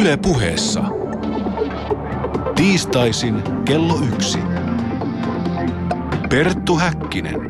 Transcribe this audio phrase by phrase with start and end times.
[0.00, 0.80] Yle puheessa.
[2.54, 4.38] Tiistaisin kello yksi.
[6.28, 7.40] Perttu Häkkinen.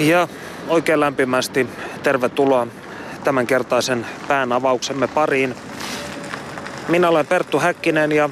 [0.00, 0.28] Ja
[0.68, 1.66] oikein lämpimästi
[2.02, 2.66] tervetuloa
[3.24, 5.54] tämänkertaisen päänavauksemme pariin.
[6.88, 8.30] Minä olen Perttu Häkkinen ja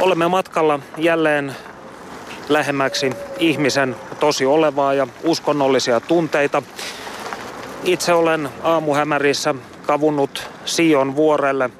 [0.00, 1.56] olemme matkalla jälleen
[2.48, 6.62] lähemmäksi ihmisen tosi olevaa ja uskonnollisia tunteita.
[7.84, 9.54] Itse olen aamuhämärissä
[9.86, 11.70] kavunnut Sion vuorelle,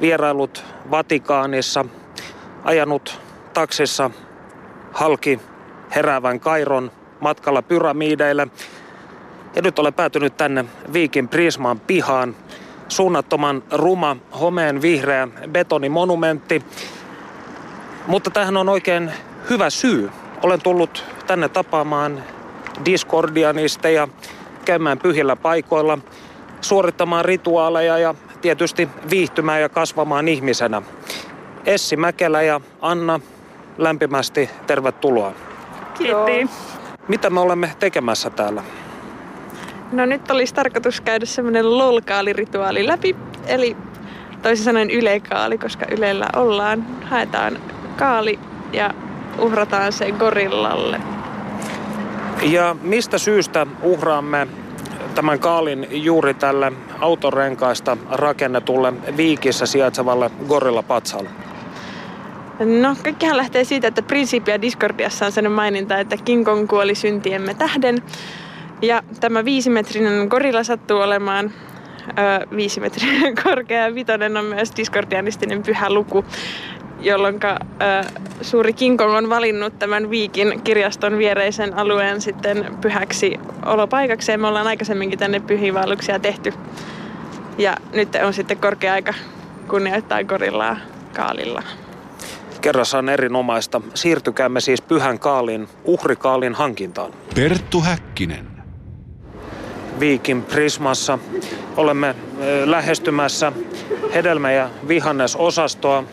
[0.00, 1.84] vierailut Vatikaanissa,
[2.64, 3.20] ajanut
[3.54, 4.10] taksissa
[4.92, 5.40] halki
[5.94, 6.90] heräävän Kairon
[7.20, 8.48] matkalla pyramideille.
[9.56, 12.36] Ja nyt olen päätynyt tänne Viikin Prismaan pihaan.
[12.88, 16.62] Suunnattoman ruma, homeen vihreä betonimonumentti.
[18.06, 19.12] Mutta tähän on oikein
[19.50, 20.10] hyvä syy.
[20.42, 22.24] Olen tullut tänne tapaamaan
[22.84, 24.08] diskordianisteja,
[24.64, 25.98] käymään pyhillä paikoilla,
[26.64, 30.82] suorittamaan rituaaleja ja tietysti viihtymään ja kasvamaan ihmisenä.
[31.66, 33.20] Essi Mäkelä ja Anna,
[33.78, 35.32] lämpimästi tervetuloa.
[35.98, 36.54] Kiitti.
[37.08, 38.62] Mitä me olemme tekemässä täällä?
[39.92, 43.76] No nyt olisi tarkoitus käydä semmoinen lolkaalirituaali läpi, eli
[44.42, 46.86] toisin sanoen ylekaali, koska ylellä ollaan.
[47.04, 47.58] Haetaan
[47.96, 48.38] kaali
[48.72, 48.90] ja
[49.38, 51.00] uhrataan se gorillalle.
[52.42, 54.46] Ja mistä syystä uhraamme
[55.14, 61.30] tämän kaalin juuri tälle autorenkaista rakennetulle Viikissä sijaitsevalle gorillapatsalle?
[62.80, 67.54] No, kaikkihan lähtee siitä, että Principia Discordiassa on sellainen maininta, että King Kong kuoli syntiemme
[67.54, 68.02] tähden.
[68.82, 71.52] Ja tämä viisimetrinen gorilla sattuu olemaan
[72.08, 73.08] ö, viisi metriä
[73.44, 73.94] korkea.
[73.94, 76.24] Vitonen on myös diskordianistinen pyhä luku,
[77.04, 77.40] jolloin
[78.42, 84.40] suuri King Kong on valinnut tämän Viikin kirjaston viereisen alueen sitten pyhäksi olopaikakseen.
[84.40, 86.52] Me ollaan aikaisemminkin tänne pyhiinvaelluksia tehty.
[87.58, 89.14] Ja nyt on sitten korkea aika
[89.68, 90.76] kunnioittaa gorillaa
[91.16, 91.62] kaalilla.
[92.60, 93.80] Kerrassa on erinomaista.
[93.94, 97.12] Siirtykäämme siis pyhän kaalin, uhrikaalin hankintaan.
[97.34, 98.46] Perttu Häkkinen.
[100.00, 101.18] Viikin Prismassa
[101.76, 102.14] olemme
[102.64, 103.52] lähestymässä
[104.14, 106.04] hedelmä- ja vihannesosastoa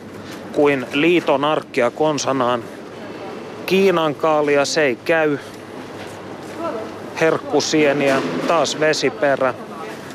[0.53, 2.63] kuin liiton arkkia konsanaan.
[3.65, 5.37] Kiinan kaalia se ei käy.
[7.21, 9.53] Herkkusieniä, taas vesiperä.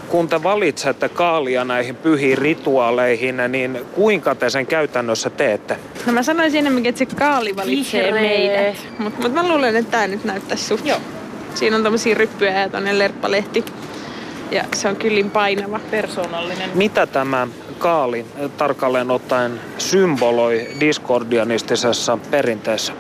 [0.09, 5.77] Kun te valitsette kaalia näihin pyhiin rituaaleihin, niin kuinka te sen käytännössä teette?
[6.07, 8.23] No mä sanoisin enemmänkin, että se kaali valitsee Vihreä.
[8.23, 8.77] meidät.
[8.99, 10.87] Mutta mut mä luulen, että tää nyt näyttäisi suht.
[10.87, 10.99] Joo.
[11.55, 13.65] Siinä on tommosia ryppyjä ja tonne lerppalehti.
[14.51, 15.81] Ja se on kyllin painava.
[15.91, 16.71] Persoonallinen.
[16.75, 17.49] Mitä tämä
[17.79, 22.93] kaali eh, tarkalleen ottaen symboloi diskordianistisessa perinteessä?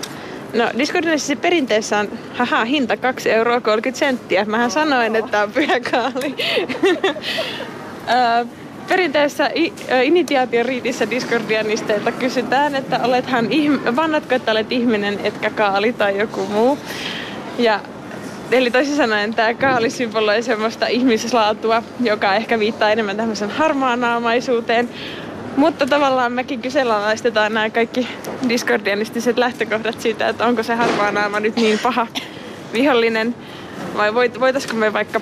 [0.54, 4.44] No Discordissa perinteessä on haha, hinta 2 euroa 30 senttiä.
[4.44, 6.34] Mähän sanoin, että on pyhä kaali.
[8.88, 15.92] Perinteessä i- ö, initiaatioriitissä Discordianisteilta kysytään, että olethan ihm- vannatko, että olet ihminen, etkä kaali
[15.92, 16.78] tai joku muu.
[17.58, 17.80] Ja
[18.50, 24.88] Eli toisin sanoen tämä kaali symboloi semmoista ihmislaatua, joka ehkä viittaa enemmän tämmöisen harmaanaamaisuuteen.
[25.56, 28.08] Mutta tavallaan mekin kyseenalaistetaan nämä kaikki
[28.48, 32.06] diskordianistiset lähtökohdat siitä, että onko se harmaanaama nyt niin paha
[32.72, 33.34] vihollinen.
[33.96, 35.20] Vai voit, voitaisiko me vaikka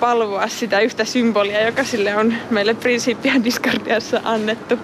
[0.00, 4.78] palvoa sitä yhtä symbolia, joka sille on meille Principia Discordiassa annettu.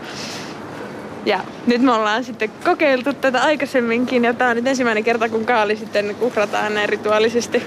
[1.26, 5.44] Ja nyt me ollaan sitten kokeiltu tätä aikaisemminkin ja tää on nyt ensimmäinen kerta, kun
[5.44, 7.62] kaali sitten uhrataan näin rituaalisesti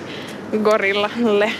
[0.64, 1.52] gorillalle.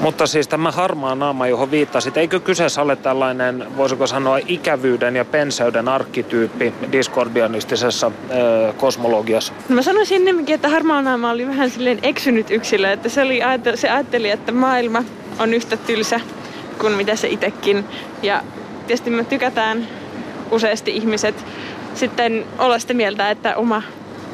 [0.00, 5.24] Mutta siis tämä harmaa naama, johon viittasit, eikö kyseessä ole tällainen, voisiko sanoa, ikävyyden ja
[5.24, 9.52] penseyden arkkityyppi diskordianistisessa ö, kosmologiassa?
[9.68, 13.40] No mä sanoisin ennemminkin, että harmaanaama oli vähän silleen eksynyt yksilö, että se, oli,
[13.74, 15.04] se ajatteli, että maailma
[15.38, 16.20] on yhtä tylsä
[16.78, 17.84] kuin mitä se itsekin.
[18.22, 18.42] Ja
[18.86, 19.88] tietysti me tykätään
[20.52, 21.44] useasti ihmiset
[21.94, 23.82] sitten olla sitä mieltä, että oma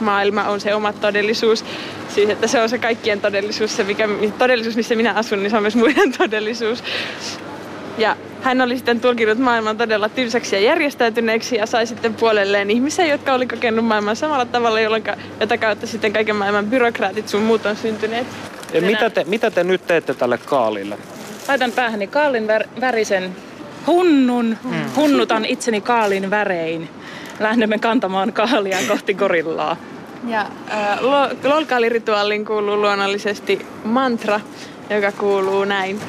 [0.00, 1.64] maailma on se oma todellisuus.
[2.08, 4.08] Siis että se on se kaikkien todellisuus, se mikä,
[4.38, 6.82] todellisuus missä minä asun, niin se on myös muiden todellisuus.
[7.98, 13.06] Ja hän oli sitten tulkinut maailman todella tylsäksi ja järjestäytyneeksi ja sai sitten puolelleen ihmisiä,
[13.06, 15.04] jotka oli kokenut maailman samalla tavalla, jolloin
[15.40, 18.26] jota kautta sitten kaiken maailman byrokraatit sun muut on syntyneet.
[18.72, 20.98] Ja mitä, te, mitä te nyt teette tälle kaalille?
[21.48, 23.36] Laitan päähäni kaalin vär- värisen
[23.88, 24.56] hunnun.
[24.96, 26.88] Hunnutan itseni kaalin värein.
[27.40, 29.76] Lähdemme kantamaan kaalia kohti gorillaa.
[30.26, 34.40] Ja äh, lo- lolkaalirituaaliin kuuluu luonnollisesti mantra,
[34.90, 36.00] joka kuuluu näin.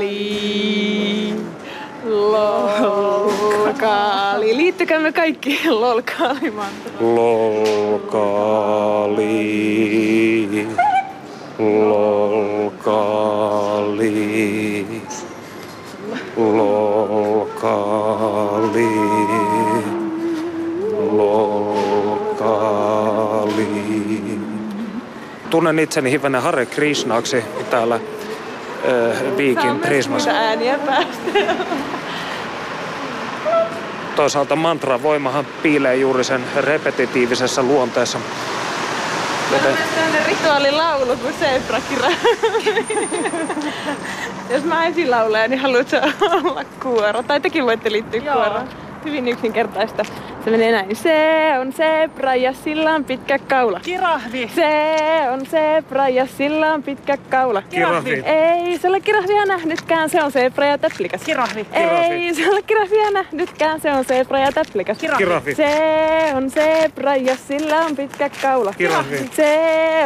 [0.00, 1.34] Lolkaali.
[3.50, 4.56] Lolkaali.
[4.56, 7.14] Liittykäämme kaikki lolkaalimantraan.
[10.20, 10.68] Lolkaali,
[11.60, 13.52] lokali,
[16.36, 17.90] lokali,
[21.12, 22.40] lokali.
[25.50, 28.00] Tunnen itseni hivenä Hare Krishnaksi täällä äh,
[29.36, 30.30] Viikin Prismassa.
[30.30, 31.22] ääniä päästä.
[34.16, 38.18] Toisaalta mantra voimahan piilee juuri sen repetitiivisessä luonteessa.
[39.52, 42.10] Joten Sellainen rituaalilaulu kuin Zebra-kira.
[44.50, 47.22] Jos mä ensin laulaa, niin haluatko olla kuoro?
[47.22, 48.34] Tai tekin voitte liittyä Joo.
[48.34, 48.68] kuoroon.
[49.04, 50.04] Hyvin yksinkertaista.
[50.44, 50.96] Se menee näin.
[50.96, 53.80] Se on zebra ja sillä on pitkä kaula.
[53.80, 54.50] Kirahvi.
[54.54, 57.62] Se on zebra ja sillä on pitkä kaula.
[57.62, 58.22] Kirahvi.
[58.24, 61.22] Ei se ole kirahvia nähnytkään, se on zebra ja täplikäs.
[61.22, 61.66] Kirahvi.
[61.72, 64.98] Ei se ole kirahvia nähnytkään, se on zebra ja täplikäs.
[64.98, 65.54] Kirahvi.
[65.54, 68.72] Se on zebra ja sillä on pitkä kaula.
[68.78, 69.30] Kirahvi.
[69.32, 69.58] Se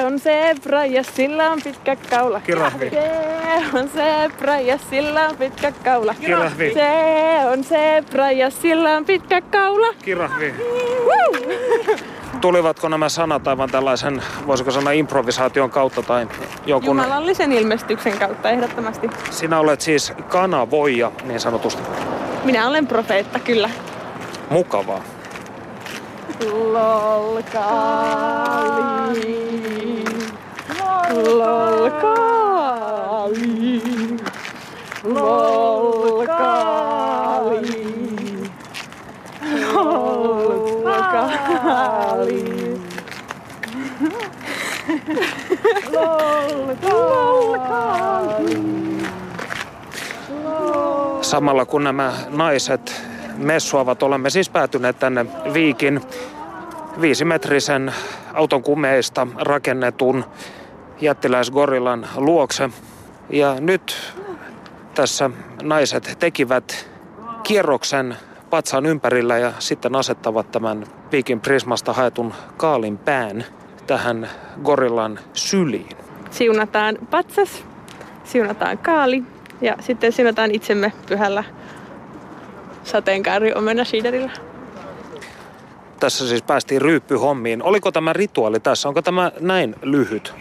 [0.07, 2.41] on zebra ja sillä on pitkä kaula.
[2.45, 2.91] Kirahvi.
[2.91, 6.15] Se on zebra ja sillä on pitkä kaula.
[6.21, 6.75] Kirahvi.
[6.75, 9.87] Se on zebra ja sillä on pitkä kaula.
[10.05, 10.24] kirahvi.
[12.41, 16.29] Tulivatko nämä sanat aivan tällaisen, voisiko sanoa improvisaation kautta tai
[16.67, 16.97] jonkun...
[16.97, 19.11] Jumalallisen ilmestyksen kautta ehdottomasti.
[19.31, 21.83] Sinä olet siis kanavoija niin sanotusti.
[22.45, 23.71] Minä olen profeetta, kyllä.
[24.51, 25.01] Mukavaa.
[26.51, 27.65] Lolkali.
[30.81, 32.25] Lolkali.
[35.05, 36.94] Lolkali.
[40.25, 40.85] Lolkali.
[46.83, 47.45] Lolkali.
[51.21, 53.03] Samalla kun nämä naiset
[53.37, 56.01] messuavat, olemme siis päätyneet tänne Viikin
[57.01, 57.95] viisimetrisen
[58.35, 60.25] auton kumeista rakennetun
[61.01, 62.71] jättiläisgorillan luokse.
[63.31, 64.15] Ja nyt
[64.95, 65.31] tässä
[65.63, 66.91] naiset tekivät
[67.43, 68.17] kierroksen
[68.55, 73.45] patsaan ympärillä ja sitten asettavat tämän Viikin Prismasta haetun kaalin pään
[73.87, 74.31] tähän
[74.63, 75.89] gorillan syliin.
[76.31, 77.65] Siunataan patsas,
[78.25, 79.23] siunataan kaali
[79.61, 81.45] ja sitten siunataan itsemme pyhällä
[82.85, 84.31] sateenkaari omena siiderillä.
[86.01, 87.63] Tässä siis päästiin ryyppyhommiin.
[87.63, 88.89] Oliko tämä rituaali tässä?
[88.89, 90.35] Onko tämä näin lyhyt?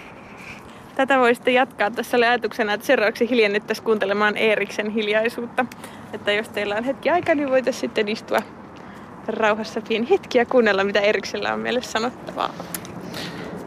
[0.96, 1.92] Tätä voi sitten jatkaa.
[1.92, 5.66] Tässä oli ajatuksena, että seuraavaksi hiljennettäisiin kuuntelemaan Eeriksen hiljaisuutta.
[6.14, 8.40] Että jos teillä on hetki aikaa, niin voitaisiin sitten istua
[9.28, 12.50] rauhassa pieni hetki ja kuunnella, mitä Eeriksellä on meille sanottavaa.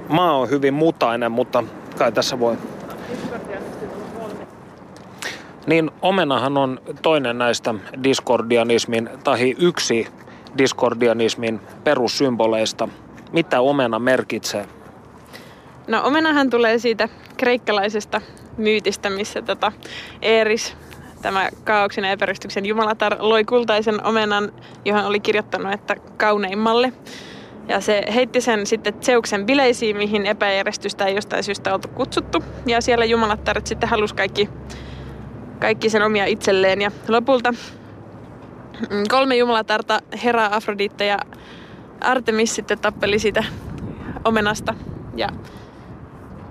[0.09, 1.65] Maa on hyvin mutainen, mutta
[1.99, 2.57] kai tässä voi.
[5.67, 10.09] Niin omenahan on toinen näistä diskordianismin, tai yksi
[10.59, 12.89] diskordianismin perussymboleista.
[13.33, 14.67] Mitä omena merkitsee?
[15.87, 18.21] No omenahan tulee siitä kreikkalaisesta
[18.57, 19.73] myytistä, missä tota
[20.23, 20.77] Eeris,
[21.23, 24.53] tämä kaauksen ja epäristuksen jumalatar, loi kultaisen omenan,
[24.85, 26.93] johon oli kirjoittanut, että kauneimmalle.
[27.69, 32.45] Ja se heitti sen sitten Zeuksen bileisiin, mihin epäjärjestystä ei jostain syystä oltu kutsuttu.
[32.67, 34.49] Ja siellä jumalattaret sitten halusi kaikki,
[35.61, 36.83] kaikki sen omia itselleen.
[36.83, 41.19] Ja lopulta mm, kolme jumalatarta, Hera, Afrodite ja
[42.01, 43.45] Artemis sitten tappeli siitä
[44.25, 44.75] omenasta.
[45.17, 45.29] Ja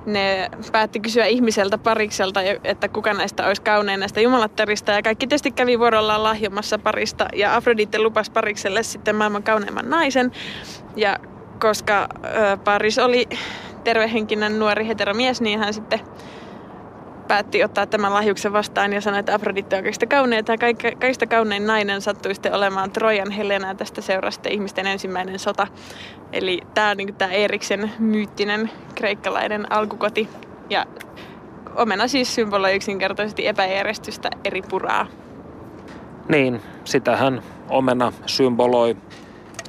[0.05, 4.91] ne päätti kysyä ihmiseltä parikselta, että kuka näistä olisi kaunein näistä jumalattarista.
[4.91, 7.27] Ja kaikki tietysti kävi vuorollaan lahjomassa parista.
[7.35, 10.31] Ja Afrodite lupasi parikselle sitten maailman kauneimman naisen.
[10.95, 11.19] Ja
[11.59, 13.29] koska ö, paris oli
[13.83, 15.99] tervehenkinen nuori heteromies, niin hän sitten
[17.27, 20.45] päätti ottaa tämän lahjuksen vastaan ja sanoi, että Afrodite on kaikista kaunein.
[20.45, 25.67] Kaik- kaikista kaunein nainen sattui sitten olemaan Trojan Helena tästä seurasi sitten ihmisten ensimmäinen sota.
[26.33, 30.29] Eli tämä on niin tämä Eeriksen myyttinen kreikkalainen alkukoti.
[30.69, 30.85] Ja
[31.75, 35.07] omena siis symboloi yksinkertaisesti epäjärjestystä eri puraa.
[36.29, 38.97] Niin, sitähän omena symboloi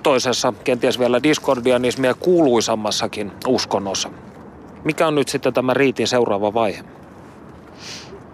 [0.03, 4.11] toisessa, kenties vielä diskordianismia kuuluisammassakin uskonnossa.
[4.85, 6.85] Mikä on nyt sitten tämä riitin seuraava vaihe?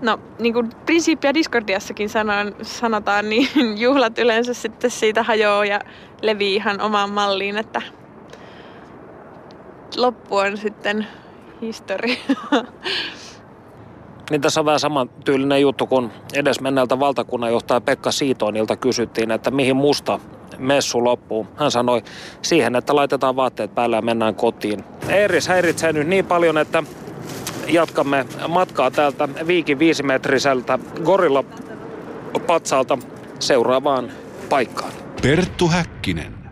[0.00, 3.48] No, niin kuin Prinsiippiä Discordiassakin sanon, sanotaan, niin
[3.84, 5.80] juhlat yleensä sitten siitä hajoaa ja
[6.22, 7.82] levii ihan omaan malliin, että
[9.96, 11.06] loppu on sitten
[11.62, 12.16] historia.
[14.30, 20.20] Niin tässä on vähän samantyylinen juttu, kun edesmenneltä valtakunnanjohtaja Pekka Siitonilta kysyttiin, että mihin musta
[20.58, 21.46] messu loppuu.
[21.56, 22.02] Hän sanoi
[22.42, 24.84] siihen, että laitetaan vaatteet päälle ja mennään kotiin.
[25.08, 26.82] Eeris häiritsee nyt niin paljon, että
[27.68, 31.44] jatkamme matkaa täältä Viikin viisimetriseltä gorilla
[32.46, 32.98] patsalta
[33.38, 34.12] seuraavaan
[34.48, 34.92] paikkaan.
[35.22, 36.42] Perttu Häkkinen.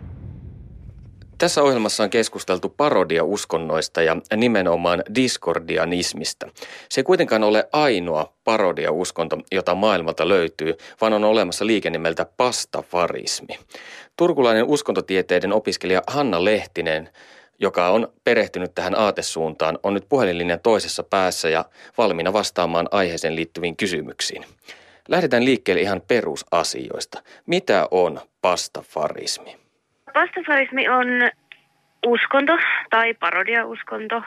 [1.37, 6.47] Tässä ohjelmassa on keskusteltu parodiauskonnoista ja nimenomaan diskordianismista.
[6.89, 13.59] Se ei kuitenkaan ole ainoa parodiauskonto, jota maailmalta löytyy, vaan on olemassa liike nimeltä pastafarismi.
[14.17, 17.09] Turkulainen uskontotieteiden opiskelija Hanna Lehtinen
[17.61, 21.65] joka on perehtynyt tähän aatesuuntaan, on nyt puhelinlinjan toisessa päässä ja
[21.97, 24.43] valmiina vastaamaan aiheeseen liittyviin kysymyksiin.
[25.07, 27.21] Lähdetään liikkeelle ihan perusasioista.
[27.45, 29.57] Mitä on pastafarismi?
[30.13, 31.07] Pastafarismi on
[32.07, 32.57] uskonto
[32.89, 34.21] tai parodiauskonto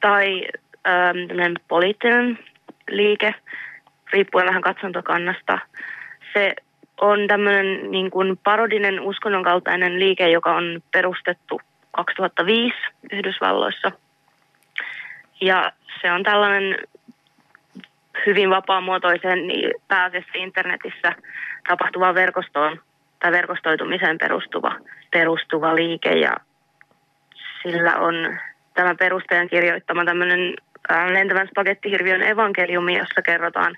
[0.00, 0.42] tai
[0.86, 2.38] ähm, poliittinen
[2.90, 3.34] liike,
[4.12, 5.58] riippuen vähän katsantokannasta.
[6.32, 6.54] Se
[7.00, 8.10] on tämmöinen niin
[8.44, 11.60] parodinen uskonnon kaltainen liike, joka on perustettu
[11.96, 12.76] 2005
[13.12, 13.92] Yhdysvalloissa.
[15.40, 16.78] Ja se on tällainen
[18.26, 21.12] hyvin vapaamuotoisen niin pääasiassa internetissä
[21.68, 22.80] tapahtuvaan verkostoon
[23.20, 24.72] tai verkostoitumiseen perustuva,
[25.10, 26.36] perustuva liike ja
[27.62, 28.38] sillä on
[28.74, 30.54] tämän perustajan kirjoittama tämmöinen
[31.12, 33.76] lentävän spagettihirviön evankeliumi, jossa kerrotaan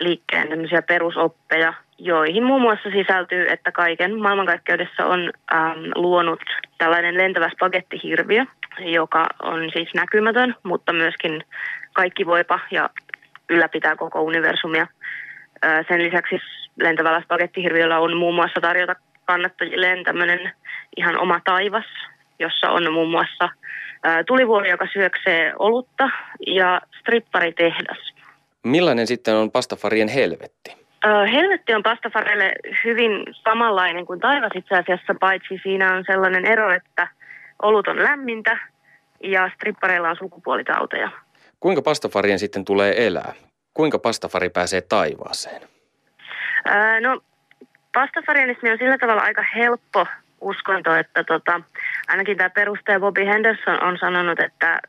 [0.00, 0.48] liikkeen
[0.88, 6.40] perusoppeja, joihin muun muassa sisältyy, että kaiken maailmankaikkeudessa on ähm, luonut
[6.78, 8.44] tällainen lentävä spagettihirviö,
[8.78, 11.44] joka on siis näkymätön, mutta myöskin
[11.92, 12.90] kaikki voipa ja
[13.48, 14.86] ylläpitää koko universumia.
[15.64, 16.38] Äh, sen lisäksi
[16.80, 20.52] lentävällä spagettihirviöllä on muun muassa tarjota kannattajilleen tämmöinen
[20.96, 21.86] ihan oma taivas,
[22.38, 26.10] jossa on muun muassa äh, tulivuori, joka syöksee olutta
[26.46, 28.14] ja stripparitehdas.
[28.64, 30.87] Millainen sitten on pastafarien helvetti?
[31.32, 32.52] Helvetti on pastafareille
[32.84, 37.08] hyvin samanlainen kuin taivas itse asiassa, paitsi siinä on sellainen ero, että
[37.62, 38.58] olut on lämmintä
[39.22, 41.10] ja strippareilla on sukupuolitauteja.
[41.60, 43.32] Kuinka pastafarien sitten tulee elää?
[43.74, 45.62] Kuinka pastafari pääsee taivaaseen?
[46.64, 47.20] Ää, no,
[47.94, 50.06] pastafarianismi on sillä tavalla aika helppo
[50.40, 51.60] uskonto, että tota,
[52.08, 54.80] ainakin tämä perustaja Bobby Henderson on sanonut, että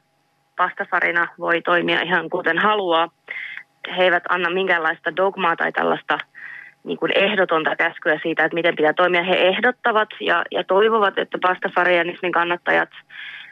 [0.58, 3.10] pastafarina voi toimia ihan kuten haluaa
[3.98, 6.18] he eivät anna minkäänlaista dogmaa tai tällaista
[6.84, 9.24] niin kuin ehdotonta käskyä siitä, että miten pitää toimia.
[9.24, 12.90] He ehdottavat ja, ja toivovat, että pastafarianismin kannattajat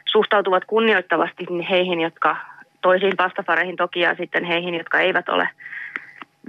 [0.04, 2.36] suhtautuvat kunnioittavasti heihin, jotka
[2.80, 5.48] toisiin pastafareihin toki ja sitten heihin, jotka eivät ole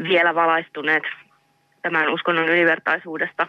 [0.04, 1.04] vielä valaistuneet
[1.82, 3.48] tämän uskonnon ylivertaisuudesta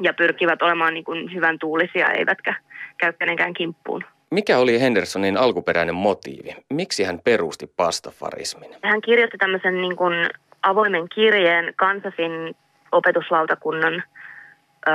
[0.00, 2.54] ja pyrkivät olemaan niin kuin hyvän tuulisia eivätkä
[2.98, 4.04] käy kenenkään kimppuun.
[4.34, 6.56] Mikä oli Hendersonin alkuperäinen motiivi?
[6.70, 8.70] Miksi hän perusti pastafarismin?
[8.82, 10.14] Hän kirjoitti tämmöisen niin kuin
[10.62, 12.56] avoimen kirjeen Kansasin
[12.92, 14.90] opetuslautakunnan ö,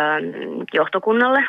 [0.74, 1.46] johtokunnalle.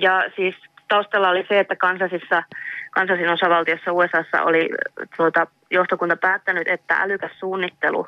[0.00, 0.54] Ja siis
[0.88, 2.42] taustalla oli se, että Kansasissa,
[2.90, 4.70] Kansasin osavaltiossa USAssa oli
[5.16, 8.06] tuota, johtokunta päättänyt, että älykäs suunnittelu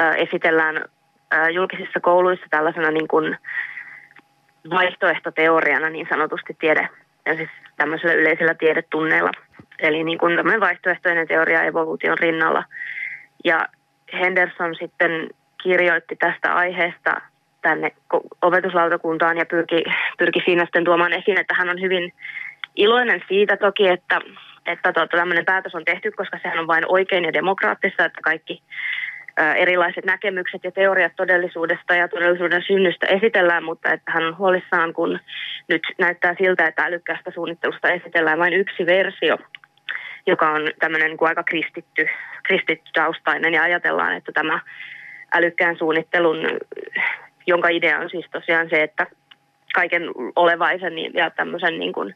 [0.00, 3.38] ö, esitellään ö, julkisissa kouluissa tällaisena niin kuin
[4.70, 6.88] vaihtoehtoteoriana niin sanotusti tiede
[7.26, 9.30] ja siis tämmöisellä yleisellä tiedetunneilla.
[9.78, 12.64] Eli niin kuin tämmöinen vaihtoehtoinen teoria evoluution rinnalla.
[13.44, 13.68] Ja
[14.12, 15.30] Henderson sitten
[15.62, 17.20] kirjoitti tästä aiheesta
[17.62, 17.92] tänne
[18.42, 19.84] opetuslautakuntaan ja pyrki,
[20.18, 22.12] pyrki siinä sitten tuomaan esiin, että hän on hyvin
[22.76, 24.20] iloinen siitä toki, että,
[24.66, 28.62] että tuota, tämmöinen päätös on tehty, koska sehän on vain oikein ja demokraattista, että kaikki
[29.56, 35.18] erilaiset näkemykset ja teoriat todellisuudesta ja todellisuuden synnystä esitellään, mutta että hän on huolissaan, kun
[35.68, 39.38] nyt näyttää siltä, että älykkäästä suunnittelusta esitellään vain yksi versio,
[40.26, 42.06] joka on tämmöinen niin kuin aika kristitty,
[42.42, 44.60] kristitty taustainen ja ajatellaan, että tämä
[45.34, 46.38] älykkään suunnittelun,
[47.46, 49.06] jonka idea on siis tosiaan se, että
[49.74, 50.02] kaiken
[50.36, 52.14] olevaisen ja tämmöisen niin kuin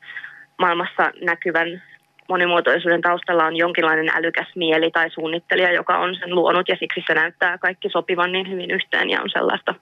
[0.58, 1.82] maailmassa näkyvän
[2.28, 7.14] monimuotoisuuden taustalla on jonkinlainen älykäs mieli tai suunnittelija, joka on sen luonut ja siksi se
[7.14, 9.74] näyttää kaikki sopivan niin hyvin yhteen ja on sellaista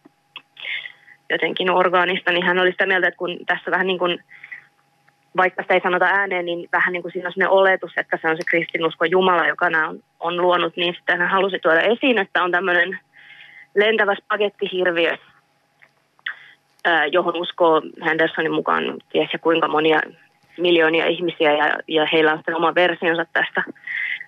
[1.30, 4.25] jotenkin orgaanista, niin hän oli sitä mieltä, että kun tässä vähän niin kuin,
[5.37, 8.28] vaikka sitä ei sanota ääneen, niin vähän niin kuin siinä on sellainen oletus, että se
[8.28, 12.18] on se kristinusko Jumala, joka nämä on, on luonut, niin sitten hän halusi tuoda esiin,
[12.18, 12.99] että on tämmöinen
[13.75, 15.16] lentävä spagettihirviö,
[17.12, 20.00] johon uskoo Hendersonin mukaan ties ja kuinka monia
[20.59, 23.62] miljoonia ihmisiä ja, ja heillä on sitten oma versionsa tästä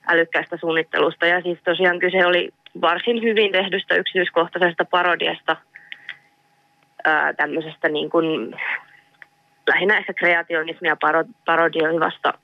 [0.09, 1.27] älykkäästä suunnittelusta.
[1.27, 2.51] Ja siis tosiaan kyse oli
[2.81, 5.57] varsin hyvin tehdystä yksityiskohtaisesta parodiasta,
[7.05, 8.57] ää, tämmöisestä niin kuin,
[9.67, 12.35] lähinnä ehkä kreationismia paro, parodioivasta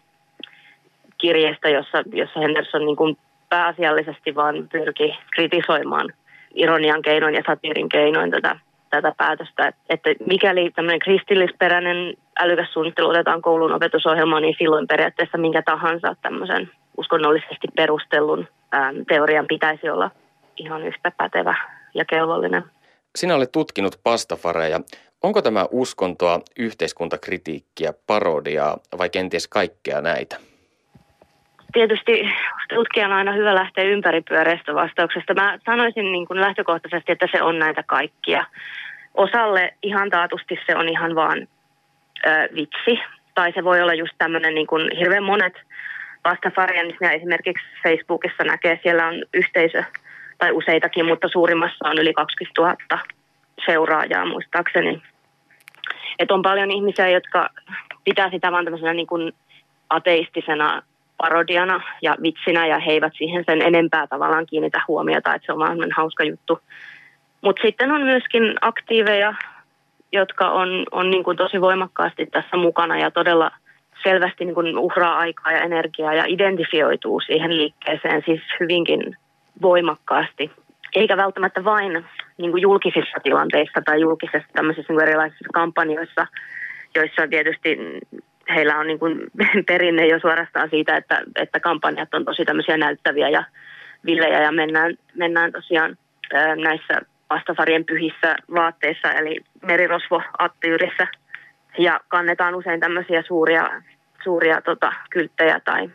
[1.18, 3.16] kirjeestä, jossa, jossa Henderson niin kuin
[3.48, 6.12] pääasiallisesti vaan pyrki kritisoimaan
[6.54, 8.56] ironian keinoin ja satiirin keinoin tätä
[8.90, 15.62] tätä päätöstä, että mikäli tämmöinen kristillisperäinen älykäs suunnittelu otetaan koulun opetusohjelmaan, niin silloin periaatteessa minkä
[15.62, 18.48] tahansa tämmöisen uskonnollisesti perustellun
[19.08, 20.10] teorian pitäisi olla
[20.56, 21.56] ihan yhtä pätevä
[21.94, 22.64] ja kelvollinen.
[23.16, 24.80] Sinä olet tutkinut pastafareja.
[25.22, 30.36] Onko tämä uskontoa, yhteiskuntakritiikkiä, parodiaa vai kenties kaikkea näitä?
[31.72, 32.28] Tietysti
[32.74, 35.34] tutkijan on aina hyvä lähteä ympäripyöreästä vastauksesta.
[35.34, 38.44] Mä sanoisin niin kuin lähtökohtaisesti, että se on näitä kaikkia.
[39.14, 41.48] Osalle ihan taatusti se on ihan vaan
[42.26, 43.00] ö, vitsi
[43.34, 45.54] Tai se voi olla just tämmöinen niin kuin hirveän monet
[46.24, 49.84] vastafarianismia esimerkiksi Facebookissa näkee, siellä on yhteisö
[50.38, 53.02] tai useitakin, mutta suurimmassa on yli 20 000
[53.66, 55.02] seuraajaa muistaakseni.
[56.18, 57.48] Että on paljon ihmisiä, jotka
[58.04, 59.32] pitää sitä vaan tämmöisenä niin kuin
[59.90, 60.82] ateistisena
[61.20, 65.58] parodiana ja vitsinä ja he eivät siihen sen enempää tavallaan kiinnitä huomiota, että se on
[65.58, 66.58] vaan hauska juttu.
[67.40, 69.34] Mutta sitten on myöskin aktiiveja,
[70.12, 73.50] jotka on, on niin kuin tosi voimakkaasti tässä mukana ja todella
[74.02, 79.16] selvästi niin kuin uhraa aikaa ja energiaa ja identifioituu siihen liikkeeseen siis hyvinkin
[79.62, 80.50] voimakkaasti.
[80.94, 82.04] Eikä välttämättä vain
[82.38, 86.26] niin kuin julkisissa tilanteissa tai julkisissa tämmöisissä niin kuin erilaisissa kampanjoissa,
[86.94, 87.78] joissa tietysti
[88.54, 89.20] heillä on niin kuin
[89.68, 93.44] perinne jo suorastaan siitä, että, että kampanjat on tosi tämmöisiä näyttäviä ja
[94.06, 95.98] villejä ja mennään, mennään tosiaan
[96.56, 101.06] näissä vastafarien pyhissä vaatteissa, eli merirosvo-attyyrissä.
[101.78, 103.70] Ja kannetaan usein tämmöisiä suuria,
[104.24, 105.90] suuria tota, kylttejä tai,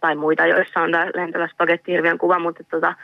[0.00, 2.94] tai muita, joissa on tämä lentävä spagettihirviön kuva, mutta tota,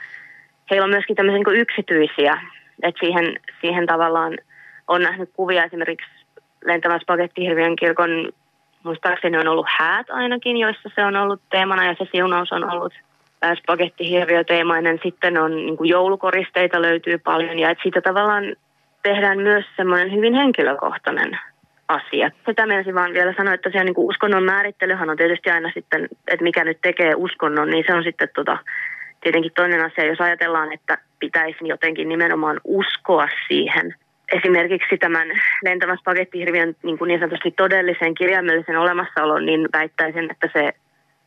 [0.71, 2.41] heillä on myöskin tämmöisiä niin yksityisiä,
[2.83, 4.37] että siihen, siihen tavallaan
[4.87, 6.09] on nähnyt kuvia esimerkiksi
[6.65, 8.09] lentävän spagettihirviön kirkon,
[8.83, 12.93] muistaakseni on ollut häät ainakin, joissa se on ollut teemana ja se siunaus on ollut
[13.55, 14.99] spagettihirviö-teemainen.
[15.03, 18.43] Sitten on niin kuin joulukoristeita löytyy paljon ja että siitä tavallaan
[19.03, 21.39] tehdään myös semmoinen hyvin henkilökohtainen
[21.87, 22.31] asia.
[22.45, 26.07] Sitä meinasin vaan vielä sanoa, että tosiaan niin kuin uskonnon määrittelyhän on tietysti aina sitten,
[26.27, 28.57] että mikä nyt tekee uskonnon, niin se on sitten tota,
[29.21, 33.95] tietenkin toinen asia, jos ajatellaan, että pitäisi jotenkin nimenomaan uskoa siihen.
[34.31, 35.27] Esimerkiksi tämän
[35.63, 40.73] lentävän spagettihirviön niin, kuin niin sanotusti todellisen kirjaimellisen olemassaolon, niin väittäisin, että se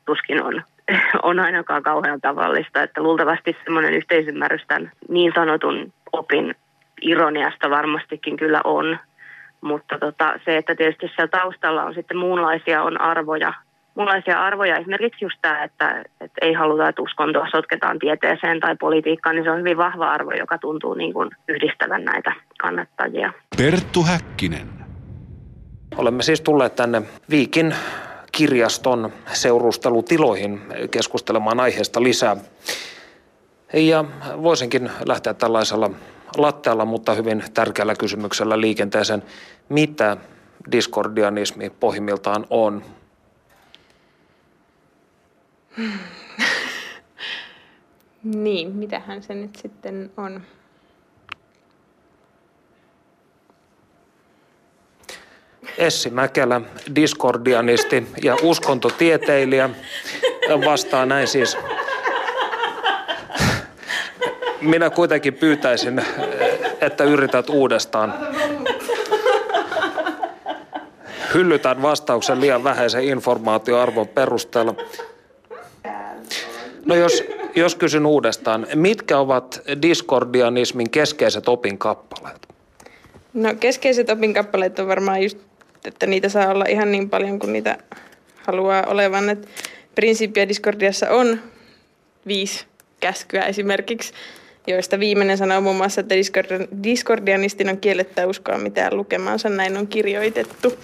[0.06, 0.62] tuskin on,
[1.22, 2.82] on ainakaan kauhean tavallista.
[2.82, 6.54] Että luultavasti semmoinen yhteisymmärrys tämän niin sanotun opin
[7.02, 8.98] ironiasta varmastikin kyllä on.
[9.60, 13.52] Mutta tota, se, että tietysti siellä taustalla on sitten muunlaisia on arvoja,
[13.94, 14.76] muunlaisia arvoja.
[14.76, 19.50] Esimerkiksi just tämä, että, että ei haluta, että uskontoa sotketaan tieteeseen tai politiikkaan, niin se
[19.50, 23.32] on hyvin vahva arvo, joka tuntuu niin kuin yhdistävän näitä kannattajia.
[23.56, 24.68] Perttu Häkkinen.
[25.96, 27.74] Olemme siis tulleet tänne Viikin
[28.32, 32.36] kirjaston seurustelutiloihin keskustelemaan aiheesta lisää.
[33.72, 34.04] Ja
[34.42, 35.90] voisinkin lähteä tällaisella
[36.36, 39.22] lattealla, mutta hyvin tärkeällä kysymyksellä liikenteeseen.
[39.68, 40.16] Mitä
[40.72, 42.82] diskordianismi pohjimmiltaan on?
[48.24, 50.42] Niin, mitähän se nyt sitten on?
[55.78, 56.60] Essi Mäkelä,
[56.94, 59.70] diskordianisti ja uskontotieteilijä,
[60.64, 61.56] vastaa näin siis.
[64.60, 66.02] Minä kuitenkin pyytäisin,
[66.80, 68.14] että yrität uudestaan.
[71.34, 74.74] Hyllytän vastauksen liian vähäisen informaatioarvon perusteella.
[76.84, 82.48] No jos, jos kysyn uudestaan, mitkä ovat diskordianismin keskeiset opinkappaleet?
[83.34, 85.38] No keskeiset opinkappaleet on varmaan just,
[85.84, 87.78] että niitä saa olla ihan niin paljon kuin niitä
[88.46, 89.30] haluaa olevan.
[89.30, 89.48] Et
[89.94, 91.40] Principia Discordiassa on
[92.26, 92.64] viisi
[93.00, 94.12] käskyä esimerkiksi,
[94.66, 96.14] joista viimeinen sanoo muun muassa, että
[96.82, 100.78] diskordianistin on kiellettä uskoa mitään lukemansa, näin on kirjoitettu.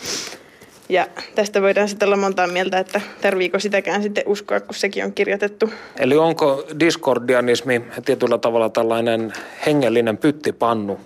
[0.88, 5.12] Ja tästä voidaan sitten olla montaa mieltä, että tarviiko sitäkään sitten uskoa, kun sekin on
[5.12, 5.70] kirjoitettu.
[5.96, 9.33] Eli onko diskordianismi tietyllä tavalla tällainen
[9.66, 11.01] hengellinen pyttipannu?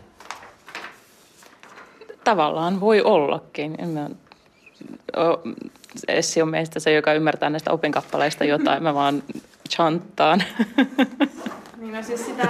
[2.25, 3.77] Tavallaan voi ollakin.
[3.93, 4.11] Mä,
[6.09, 8.83] Essi on meistä se, joka ymmärtää näistä opinkappaleista jotain.
[8.83, 9.23] Mä vaan
[9.71, 10.43] chanttaan.
[11.77, 12.49] Niin no siis sitä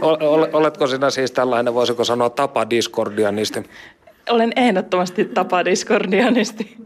[0.00, 0.18] on
[0.52, 3.62] Oletko sinä siis tällainen, voisiko sanoa tapadiskordianisti?
[4.30, 6.76] Olen ehdottomasti tapadiskordianisti.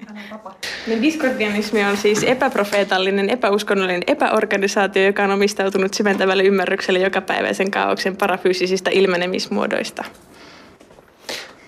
[0.86, 8.90] No, diskordianismi on siis epäprofeetallinen, epäuskonnollinen epäorganisaatio, joka on omistautunut syventävälle ymmärrykselle jokapäiväisen kaauksen parafyysisistä
[8.90, 10.04] ilmenemismuodoista.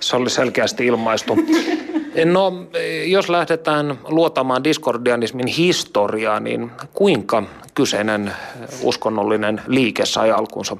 [0.00, 1.36] Se oli selkeästi ilmaistu.
[2.24, 2.52] No,
[3.06, 7.42] jos lähdetään luotamaan diskordianismin historiaa, niin kuinka
[7.74, 8.32] kyseinen
[8.82, 10.76] uskonnollinen liike sai alkunsa?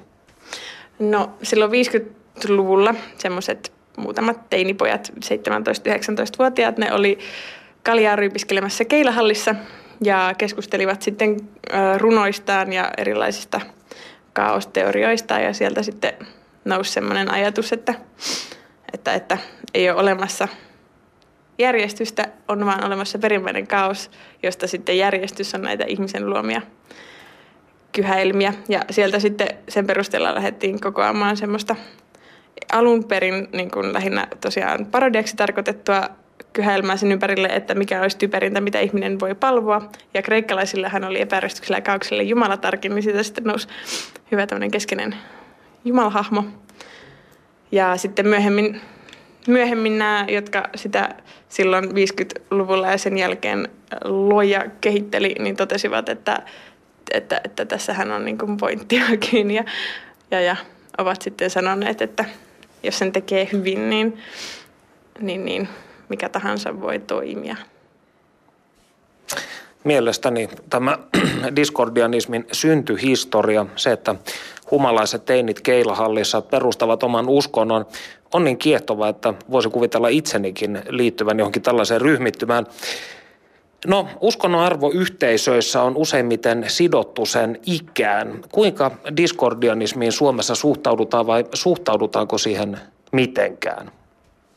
[0.98, 7.18] No, silloin 50-luvulla semmoiset muutamat teinipojat, 17-19-vuotiaat, ne oli
[7.82, 9.54] kaljaa ryypiskelemässä keilahallissa
[10.04, 11.36] ja keskustelivat sitten
[11.96, 13.60] runoistaan ja erilaisista
[14.32, 16.12] kaosteorioista ja sieltä sitten
[16.64, 17.94] nousi semmoinen ajatus, että,
[18.92, 19.38] että, että
[19.74, 20.48] ei ole olemassa
[21.58, 24.10] järjestystä, on vaan olemassa perimmäinen kaos,
[24.42, 26.62] josta sitten järjestys on näitä ihmisen luomia
[27.92, 28.54] kyhäilmiä.
[28.68, 31.76] Ja sieltä sitten sen perusteella lähdettiin kokoamaan semmoista
[32.72, 36.08] alun perin niin kuin lähinnä tosiaan parodiaksi tarkoitettua
[36.52, 39.90] kyhäilmää sen ympärille, että mikä olisi typerintä, mitä ihminen voi palvoa.
[40.14, 43.68] Ja kreikkalaisille hän oli epäristyksellä kaukselle jumalatarkin, niin siitä sitten nousi
[44.32, 45.14] hyvä tämmöinen keskeinen
[45.84, 46.44] jumalahahmo.
[47.72, 48.80] Ja sitten myöhemmin,
[49.48, 51.14] myöhemmin nämä, jotka sitä
[51.48, 53.68] silloin 50-luvulla ja sen jälkeen
[54.04, 56.42] loi ja kehitteli, niin totesivat, että,
[57.10, 59.50] että, että tässähän on niin pointtiakin.
[59.50, 59.64] Ja,
[60.30, 60.56] ja, ja
[60.98, 62.24] ovat sitten sanoneet, että
[62.82, 64.18] jos sen tekee hyvin, niin,
[65.20, 65.68] niin, niin
[66.08, 67.56] mikä tahansa voi toimia.
[69.84, 70.98] Mielestäni tämä
[71.56, 74.14] diskordianismin syntyhistoria, se, että
[74.70, 77.86] humalaiset teinit keilahallissa perustavat oman uskonnon,
[78.34, 82.66] on niin kiehtova, että voisi kuvitella itsenikin liittyvän johonkin tällaiseen ryhmittymään.
[83.86, 88.40] No, uskonnon arvo yhteisöissä on useimmiten sidottu sen ikään.
[88.52, 92.78] Kuinka diskordianismiin Suomessa suhtaudutaan vai suhtaudutaanko siihen
[93.12, 93.90] mitenkään?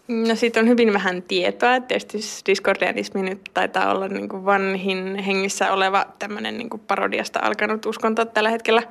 [0.08, 1.80] No siitä on hyvin vähän tietoa.
[1.80, 7.86] Tietysti diskordianismi nyt taitaa olla niin kuin vanhin hengissä oleva tämmöinen niin kuin parodiasta alkanut
[7.86, 8.84] uskonto tällä hetkellä.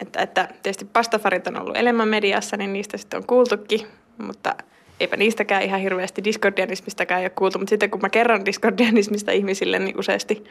[0.00, 3.86] Että, että tietysti pastafarit on ollut enemmän mediassa, niin niistä sitten on kuultukin,
[4.18, 4.54] mutta
[5.00, 7.58] eipä niistäkään ihan hirveästi diskordianismistakaan ole kuultu.
[7.58, 10.44] Mutta sitten kun mä kerron diskordianismista ihmisille, niin useasti,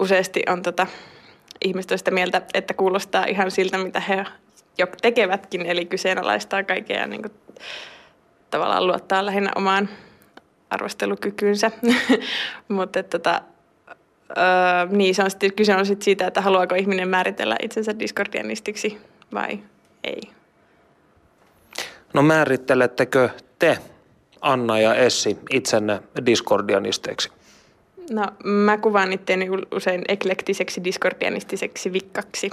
[0.00, 0.86] useasti on tota,
[1.64, 4.24] ihmiset sitä mieltä, että kuulostaa ihan siltä, mitä he
[4.78, 7.32] jo tekevätkin, eli kyseenalaistaa kaikkea niin kuin,
[8.50, 9.88] tavallaan luottaa lähinnä omaan
[10.70, 11.70] arvostelukykyynsä.
[12.68, 13.42] Mutta tota,
[14.30, 18.98] öö, niin se on sitten, kyse on sitten siitä, että haluaako ihminen määritellä itsensä diskordianistiksi
[19.34, 19.58] vai
[20.04, 20.37] ei.
[22.12, 23.78] No määrittelettekö te,
[24.40, 27.30] Anna ja Essi, itsenne diskordianisteiksi?
[28.10, 32.50] No mä kuvaan itseäni usein eklektiseksi diskordianistiseksi vikkaksi.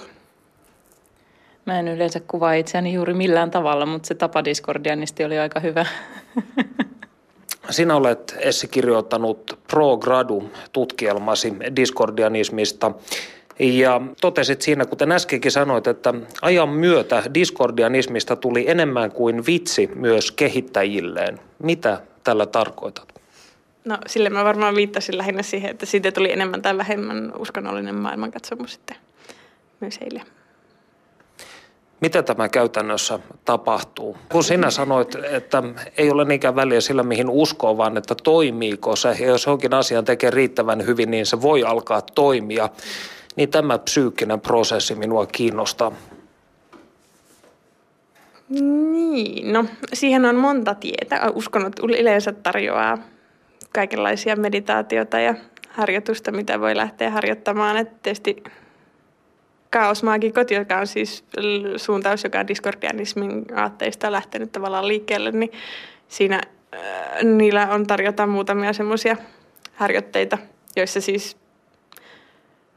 [1.66, 5.86] Mä en yleensä kuvaa itseäni juuri millään tavalla, mutta se tapa diskordianisti oli aika hyvä.
[7.70, 12.92] Sinä olet Essi kirjoittanut Pro Gradu tutkielmasi diskordianismista.
[13.60, 20.32] Ja totesit siinä, kuten äskenkin sanoit, että ajan myötä diskordianismista tuli enemmän kuin vitsi myös
[20.32, 21.40] kehittäjilleen.
[21.64, 23.14] Mitä tällä tarkoitat?
[23.86, 28.74] No sille mä varmaan viittasin lähinnä siihen, että siitä tuli enemmän tai vähemmän uskonnollinen maailmankatsomus
[28.74, 28.98] sitten
[29.80, 30.22] myös heille.
[32.00, 34.18] Miten tämä käytännössä tapahtuu?
[34.32, 35.64] Kun sinä sanoit, että
[35.98, 39.16] ei ole niinkään väliä sillä, mihin uskoo, vaan että toimiiko se.
[39.20, 42.70] Ja jos jonkin asian tekee riittävän hyvin, niin se voi alkaa toimia.
[43.36, 45.92] Niin tämä psyykkinen prosessi minua kiinnostaa.
[48.50, 51.32] Niin, no siihen on monta tietä.
[51.34, 52.98] Uskonnot yleensä tarjoaa
[53.74, 55.36] kaikenlaisia meditaatiota ja
[55.70, 57.78] harjoitusta, mitä voi lähteä harjoittamaan.
[57.78, 58.44] Että tietysti
[59.70, 61.24] kaosmaagikot, joka on siis
[61.78, 65.52] suuntaus, joka on diskordianismin aatteista lähtenyt tavallaan liikkeelle, niin
[66.08, 66.42] siinä
[66.74, 69.18] äh, niillä on tarjota muutamia semmoisia
[69.74, 70.38] harjoitteita,
[70.76, 71.38] joissa siis,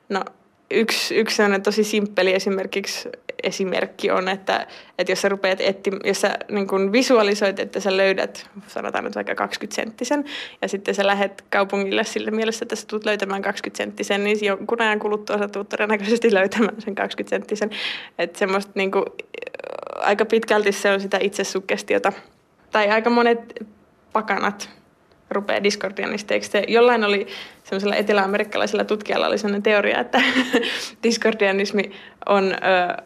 [0.08, 0.24] no
[0.70, 3.08] yksi, yksi sellainen tosi simppeli esimerkiksi
[3.42, 4.66] esimerkki on, että,
[4.98, 9.14] että jos sä rupeat etti, jos sä niin kun visualisoit, että sä löydät, sanotaan nyt
[9.14, 10.24] vaikka 20 senttisen,
[10.62, 14.82] ja sitten sä lähdet kaupungille sille mielessä, että sä tulet löytämään 20 senttisen, niin jonkun
[14.82, 17.70] ajan kuluttua sä tulet todennäköisesti löytämään sen 20 senttisen.
[18.18, 19.04] Että semmoista niin kun,
[19.96, 22.12] aika pitkälti se on sitä itsesukkestiota.
[22.70, 23.66] Tai aika monet
[24.12, 24.77] pakanat
[25.30, 26.58] rupeaa diskordianisteiksi.
[26.68, 27.26] Jollain oli
[27.64, 30.22] semmoisella eteläamerikkalaisella tutkijalla oli sellainen teoria, että
[31.02, 31.90] diskordianismi
[32.26, 33.02] on ö,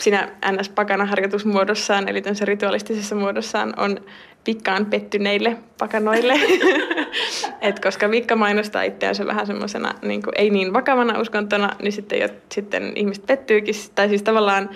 [0.00, 4.00] siinä NS-pakana-harjoitusmuodossaan, eli tämmöisessä ritualistisessa muodossaan, on
[4.46, 6.34] vikkaan pettyneille pakanoille.
[7.60, 12.28] Et koska vikka mainostaa itseänsä vähän semmoisena niin ei niin vakavana uskontona, niin sitten, jo,
[12.52, 13.74] sitten ihmiset pettyykin.
[13.94, 14.70] Tai siis tavallaan,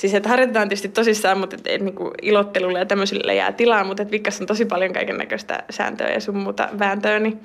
[0.00, 3.84] siis että harjoitetaan tietysti tosissaan, mutta et, et, niin kuin ilottelulle ja tämmöisille jää tilaa,
[3.84, 7.40] mutta et vikkas on tosi paljon kaiken näköistä sääntöä ja sun muuta vääntöä, niin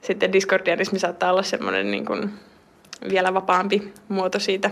[0.00, 2.30] sitten diskordianismi saattaa olla semmoinen niin kuin
[3.10, 4.70] vielä vapaampi muoto siitä.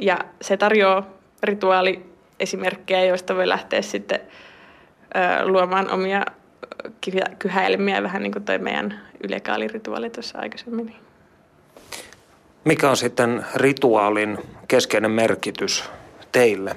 [0.00, 1.06] Ja se tarjoaa
[1.42, 6.22] rituaaliesimerkkejä, joista voi lähteä sitten ö, luomaan omia
[7.38, 10.94] kyhäilmiä, vähän niin kuin toi meidän ylekaalirituaali tuossa aikaisemmin.
[12.64, 15.90] Mikä on sitten rituaalin keskeinen merkitys
[16.32, 16.76] teille?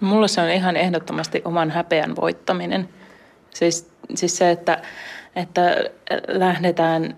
[0.00, 2.88] Mulla se on ihan ehdottomasti oman häpeän voittaminen.
[3.50, 4.82] Siis, siis se, että,
[5.36, 5.76] että
[6.28, 7.16] lähdetään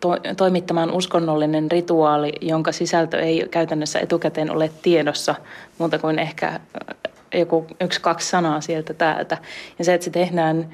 [0.00, 5.34] to, toimittamaan uskonnollinen rituaali, jonka sisältö ei käytännössä etukäteen ole tiedossa
[5.78, 6.60] muuta kuin ehkä
[7.34, 9.38] joku yksi, kaksi sanaa sieltä täältä.
[9.78, 10.70] Ja se, että se tehdään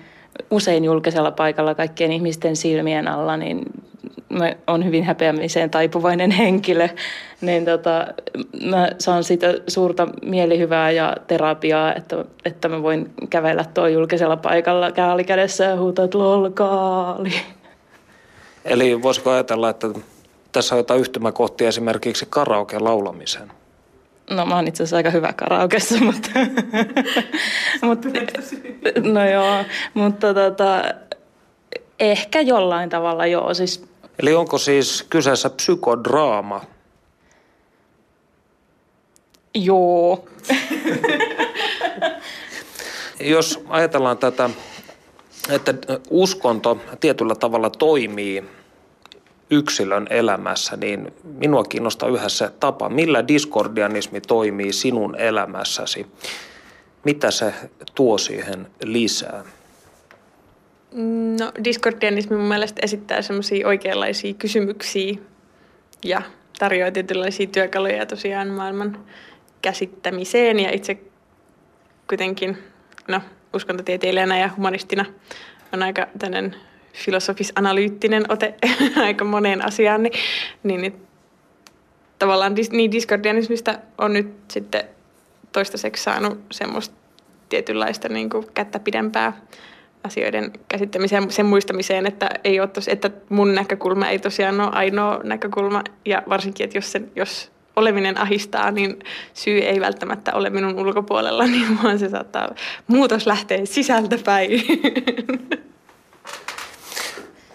[0.51, 3.63] usein julkisella paikalla kaikkien ihmisten silmien alla, niin
[4.31, 6.89] mä on hyvin häpeämiseen taipuvainen henkilö,
[7.41, 8.07] niin tota,
[8.65, 14.93] mä saan siitä suurta mielihyvää ja terapiaa, että, että mä voin kävellä tuo julkisella paikalla
[14.93, 17.33] kaali kädessä ja huutaa, että lol, kaali.
[18.65, 19.87] Eli voisiko ajatella, että
[20.53, 23.53] tässä on jotain yhtymäkohtia esimerkiksi karaoke laulamiseen?
[24.31, 26.31] No mä oon itse asiassa aika hyvä karaokessa, mutta...
[27.83, 28.09] mutta
[29.03, 29.65] no joo,
[29.95, 30.83] mutta tota,
[32.01, 33.55] ehkä jollain tavalla joo.
[33.55, 33.90] Siis...
[34.23, 36.61] Eli onko siis kyseessä psykodraama?
[39.55, 40.25] Joo.
[43.21, 44.51] Jos ajatellaan tätä,
[45.49, 45.75] että
[46.11, 48.45] uskonto tietyllä tavalla toimii
[49.51, 56.07] yksilön elämässä, niin minua kiinnostaa yhä se tapa, millä diskordianismi toimii sinun elämässäsi.
[57.05, 57.55] Mitä se
[57.95, 59.45] tuo siihen lisää?
[61.41, 65.15] No, diskordianismi mun mielestä esittää semmoisia oikeanlaisia kysymyksiä
[66.05, 66.23] ja
[66.59, 68.99] tarjoaa tietynlaisia työkaluja tosiaan maailman
[69.63, 70.99] käsittämiseen ja itse
[72.09, 72.59] kuitenkin,
[73.09, 73.21] no,
[73.55, 75.05] uskontotieteilijänä ja humanistina
[75.73, 76.57] on aika tämmöinen
[76.93, 78.55] filosofis-analyyttinen ote
[79.07, 80.13] aika moneen asiaan, niin,
[80.63, 81.07] niin, niin
[82.19, 84.85] tavallaan dis, niin diskordianismista on nyt sitten
[85.53, 86.95] toistaiseksi saanut semmoista
[87.49, 89.33] tietynlaista niin kuin kättä pidempää
[90.05, 95.21] asioiden käsittämiseen, sen muistamiseen, että, ei ole tos, että mun näkökulma ei tosiaan ole ainoa
[95.25, 98.99] näkökulma, ja varsinkin, että jos, sen, jos oleminen ahistaa, niin
[99.35, 102.55] syy ei välttämättä ole minun ulkopuolella, niin vaan se saattaa,
[102.87, 104.51] muutos lähtee sisältä päin.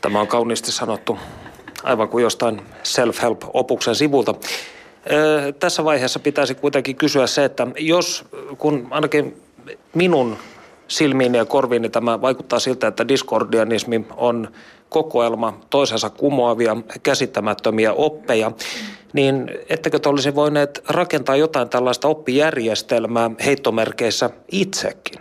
[0.02, 1.18] Tämä on kauniisti sanottu,
[1.84, 4.36] aivan kuin jostain self-help-opuksen sivulta.
[5.12, 8.26] Ö, tässä vaiheessa pitäisi kuitenkin kysyä se, että jos,
[8.58, 9.42] kun ainakin
[9.96, 10.38] minun
[10.88, 14.48] silmiini ja korviini tämä vaikuttaa siltä, että diskordianismi on
[14.90, 18.52] kokoelma toisensa kumoavia, käsittämättömiä oppeja,
[19.14, 25.20] niin ettekö te olisi voineet rakentaa jotain tällaista oppijärjestelmää heittomerkeissä itsekin?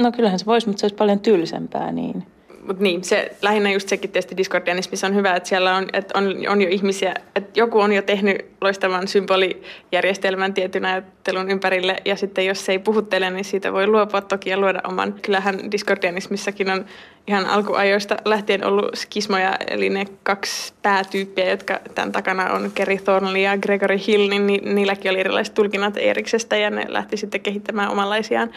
[0.00, 2.26] No kyllähän se voisi, mutta se olisi paljon tylsempää niin
[2.66, 6.34] mutta niin, se, lähinnä just sekin tietysti Discordianismissa on hyvä, että siellä on, että on,
[6.48, 12.46] on jo ihmisiä, että joku on jo tehnyt loistavan symbolijärjestelmän tietyn ajattelun ympärille, ja sitten
[12.46, 15.12] jos se ei puhuttele, niin siitä voi luopua toki ja luoda oman.
[15.22, 16.84] Kyllähän Discordianismissakin on
[17.26, 23.42] ihan alkuajoista lähtien ollut skismoja, eli ne kaksi päätyyppiä, jotka tämän takana on Kerry Thornley
[23.42, 27.90] ja Gregory Hill, niin ni, niilläkin oli erilaiset tulkinnat Eriksestä, ja ne lähti sitten kehittämään
[27.90, 28.50] omanlaisiaan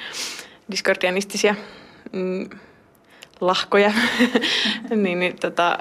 [0.72, 1.56] diskordianistisia.
[2.12, 2.50] Mm,
[3.42, 3.92] lahkoja,
[4.96, 5.78] niin, niin tota,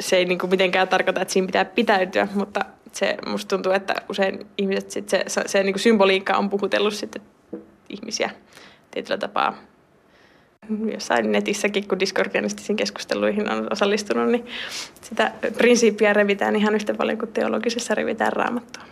[0.00, 2.60] se ei niin kuin mitenkään tarkoita, että siinä pitää pitäytyä, mutta
[2.92, 6.94] se musta tuntuu, että usein ihmiset, sit se, se, se niin kuin symboliikka on puhutellut
[6.94, 7.22] sitten
[7.88, 8.30] ihmisiä
[8.90, 9.58] tietyllä tapaa.
[10.92, 14.46] Jossain netissäkin, kun diskordianistisiin keskusteluihin on osallistunut, niin
[15.02, 18.82] sitä prinsiippiä revitään ihan yhtä paljon kuin teologisessa revitään raamattua.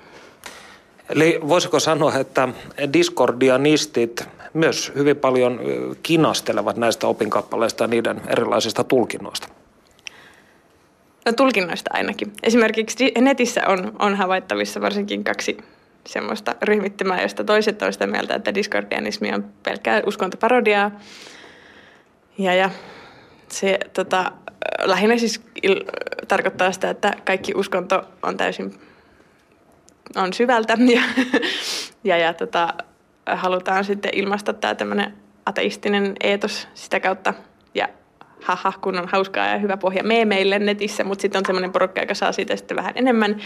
[1.10, 2.48] Eli voisiko sanoa, että
[2.92, 5.60] diskordianistit myös hyvin paljon
[6.02, 9.48] kinastelevat näistä opinkappaleista ja niiden erilaisista tulkinnoista?
[11.26, 12.32] No tulkinnoista ainakin.
[12.42, 15.56] Esimerkiksi netissä on, on havaittavissa varsinkin kaksi
[16.06, 20.90] semmoista ryhmittymää, josta toiset on sitä mieltä, että diskordianismi on pelkkää uskontoparodiaa.
[22.38, 22.70] Ja, ja
[23.48, 24.32] se tota,
[24.82, 25.84] lähinnä siis il,
[26.28, 28.74] tarkoittaa sitä, että kaikki uskonto on täysin
[30.16, 31.02] on syvältä ja,
[32.04, 32.74] ja, ja tota,
[33.26, 35.14] halutaan sitten ilmaista tämä tämmöinen
[35.46, 37.34] ateistinen eetos sitä kautta
[37.74, 37.88] ja
[38.42, 42.14] haha, kun on hauskaa ja hyvä pohja meille netissä, mutta sitten on semmoinen porukka, joka
[42.14, 43.40] saa siitä sitten vähän enemmän.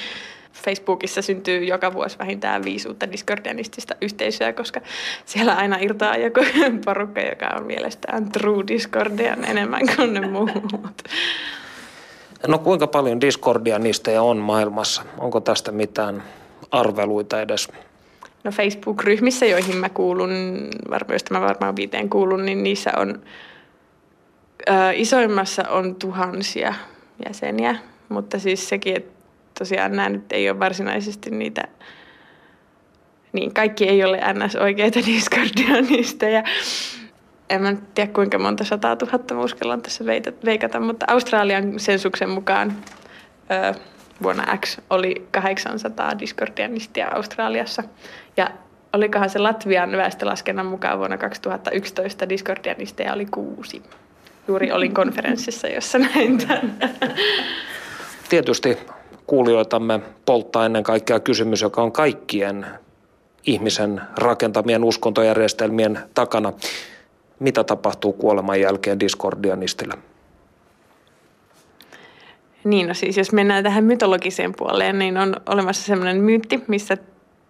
[0.53, 4.81] Facebookissa syntyy joka vuosi vähintään viisi uutta discordianistista yhteisöä, koska
[5.25, 6.41] siellä aina irtaa joku
[6.85, 11.03] porukka, joka on mielestään true discordian enemmän kuin ne muut.
[12.47, 15.03] No kuinka paljon discordianisteja on maailmassa?
[15.19, 16.23] Onko tästä mitään
[16.71, 17.69] arveluita edes?
[18.45, 20.31] No Facebook-ryhmissä, joihin mä kuulun,
[21.09, 23.23] joista mä varmaan viiteen kuulun, niin niissä on
[24.67, 26.75] ää, isoimmassa on tuhansia
[27.27, 27.77] jäseniä,
[28.09, 29.13] mutta siis sekin, että
[29.59, 31.69] tosiaan nämä nyt ei ole varsinaisesti niitä,
[33.33, 34.57] niin kaikki ei ole ns.
[34.57, 36.43] oikeita Discordianisteja.
[37.51, 40.05] En mä tiedä kuinka monta sataa tuhatta mä uskallan tässä
[40.45, 42.77] veikata, mutta Australian sensuksen mukaan
[43.49, 43.75] ää,
[44.23, 47.83] vuonna X oli 800 Discordianistia Australiassa.
[48.37, 48.51] Ja
[48.93, 53.83] olikohan se Latvian väestölaskennan mukaan vuonna 2011 Discordianisteja oli kuusi.
[54.49, 56.77] Juuri olin konferenssissa, jossa näin tämän.
[58.29, 58.79] Tietysti
[59.27, 62.67] kuulijoitamme polttaa ennen kaikkea kysymys, joka on kaikkien
[63.47, 66.53] ihmisen rakentamien uskontojärjestelmien takana.
[67.39, 69.95] mitä tapahtuu kuoleman jälkeen diskordianistille?
[72.69, 76.97] Niin, no siis jos mennään tähän mytologiseen puoleen, niin on olemassa sellainen myytti, missä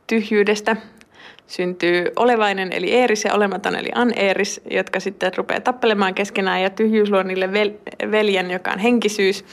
[0.07, 0.77] tyhjyydestä
[1.47, 7.11] syntyy olevainen eli Eeris ja olematon eli An-Eeris, jotka sitten rupeaa tappelemaan keskenään ja tyhjyys
[7.11, 9.45] luo niille vel- veljen, joka on henkisyys.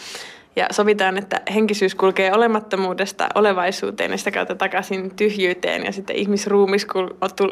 [0.55, 5.85] Ja sovitaan, että henkisyys kulkee olemattomuudesta olevaisuuteen ja sitä kautta takaisin tyhjyyteen.
[5.85, 6.85] Ja sitten ihmisruumis,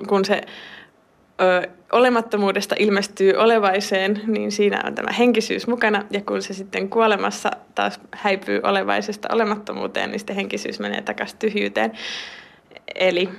[0.07, 0.41] kun se
[1.41, 6.05] ö, olemattomuudesta ilmestyy olevaiseen, niin siinä on tämä henkisyys mukana.
[6.11, 11.91] Ja kun se sitten kuolemassa taas häipyy olevaisesta olemattomuuteen, niin sitten henkisyys menee takaisin tyhjyyteen.
[12.95, 13.29] Eli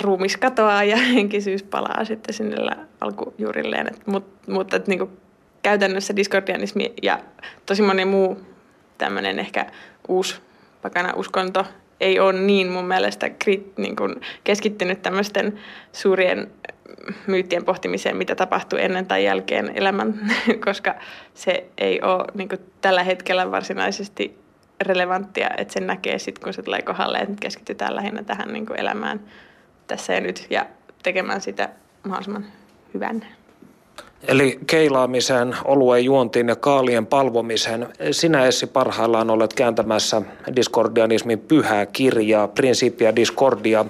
[0.00, 2.56] ruumis katoaa ja henkisyys palaa sitten sinne
[3.00, 3.86] alkujuurilleen.
[3.86, 5.10] Et, mut, mutta et niinku
[5.62, 7.18] käytännössä diskordianismi ja
[7.66, 8.40] tosi moni muu
[8.98, 9.66] tämmöinen ehkä
[10.08, 10.40] uusi
[10.82, 11.64] pakana uskonto
[12.00, 15.58] ei ole niin mun mielestä krit, niin kuin keskittynyt tämmöisten
[15.92, 16.50] suurien
[17.26, 20.30] myyttien pohtimiseen, mitä tapahtuu ennen tai jälkeen elämän,
[20.66, 20.94] koska
[21.34, 24.38] se ei ole niin kuin tällä hetkellä varsinaisesti
[24.80, 28.80] relevanttia, että sen näkee sitten, kun se tulee kohdalle, että keskitytään lähinnä tähän niin kuin
[28.80, 29.20] elämään
[29.86, 30.66] tässä ja nyt ja
[31.02, 31.68] tekemään sitä
[32.02, 32.44] mahdollisimman
[32.94, 33.26] hyvän.
[34.28, 37.88] Eli keilaamisen, oluen juontiin ja kaalien palvomisen.
[38.10, 40.22] Sinä Essi parhaillaan olet kääntämässä
[40.56, 43.84] diskordianismin pyhää kirjaa, Principia Discordia.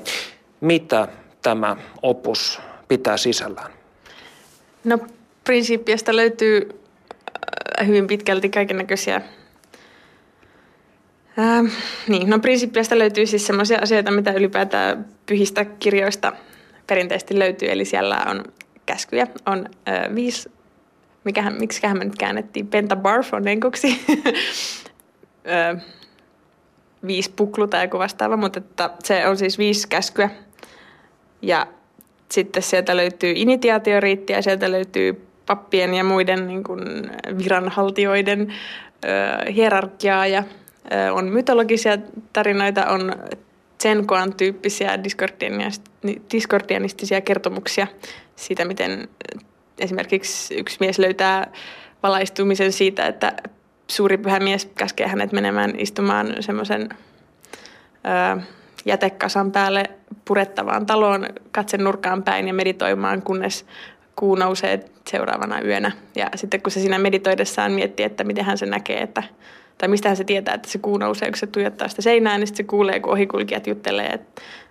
[0.60, 1.08] Mitä
[1.42, 2.60] tämä opus
[2.92, 3.70] pitää sisällään?
[4.84, 4.98] No
[5.44, 6.68] Principiasta löytyy
[7.80, 9.20] äh, hyvin pitkälti kaiken näköisiä
[11.38, 11.66] Ähm,
[12.08, 16.32] niin, no Principiasta löytyy siis sellaisia asioita, mitä ylipäätään pyhistä kirjoista
[16.86, 17.70] perinteisesti löytyy.
[17.70, 18.44] Eli siellä on
[18.86, 20.50] käskyjä, on äh, viisi,
[21.24, 23.88] mikähän, miksiköhän me nyt käännettiin, pentabarf on enkuksi,
[25.48, 25.84] äh,
[27.06, 30.30] viisi puklu tai joku vastaava, mutta että se on siis viisi käskyä.
[31.42, 31.66] Ja
[32.32, 36.80] sitten sieltä löytyy initiaatioriittiä, sieltä löytyy pappien ja muiden niin kuin
[37.38, 40.44] viranhaltijoiden äh, hierarkiaa ja
[41.12, 41.98] on mytologisia
[42.32, 43.14] tarinoita, on
[43.78, 44.98] Tsenkoan tyyppisiä
[46.32, 47.86] diskordianistisia kertomuksia
[48.36, 49.08] siitä, miten
[49.78, 51.52] esimerkiksi yksi mies löytää
[52.02, 53.32] valaistumisen siitä, että
[53.88, 56.88] suuri pyhä mies käskee hänet menemään istumaan semmoisen
[58.84, 59.84] jätekasan päälle
[60.24, 63.66] purettavaan taloon katsen nurkkaan päin ja meditoimaan, kunnes
[64.16, 65.92] kuu nousee seuraavana yönä.
[66.16, 69.22] Ja sitten kun se siinä meditoidessaan miettii, että miten hän se näkee, että
[69.78, 72.64] tai mistähän se tietää, että se kuu nousee, kun se tuijottaa sitä seinää, niin sitten
[72.64, 74.18] se kuulee, kun ohikulkijat juttelee,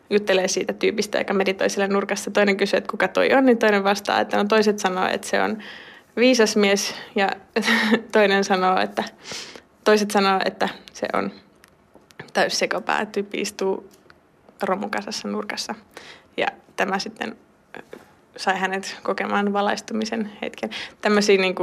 [0.10, 2.32] juttelee siitä tyypistä, joka meditoi siellä nurkassa.
[2.32, 5.42] Toinen kysyy, että kuka toi on, niin toinen vastaa, että no toiset sanoo, että se
[5.42, 5.58] on
[6.18, 7.30] viisas mies ja
[8.12, 9.04] toinen sanoo, että
[9.84, 11.32] toiset sanoo, että se on
[12.34, 13.90] täys sekopää, tyyppi istuu
[14.66, 15.76] romukasassa nurkassa.
[16.38, 17.36] Ja tämä sitten
[18.38, 20.70] sai hänet kokemaan valaistumisen hetken.
[21.02, 21.56] Tämmöisiä niin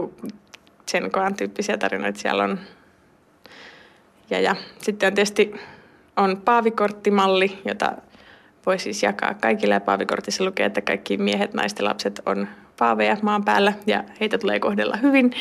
[0.86, 2.58] sen koan tyyppisiä tarinoita siellä on
[4.30, 5.54] ja, ja sitten on tietysti
[6.16, 7.92] on paavikorttimalli, jota
[8.66, 9.74] voi siis jakaa kaikille.
[9.74, 14.38] Ja paavikortissa lukee, että kaikki miehet, naiset ja lapset on paaveja maan päällä ja heitä
[14.38, 15.32] tulee kohdella hyvin.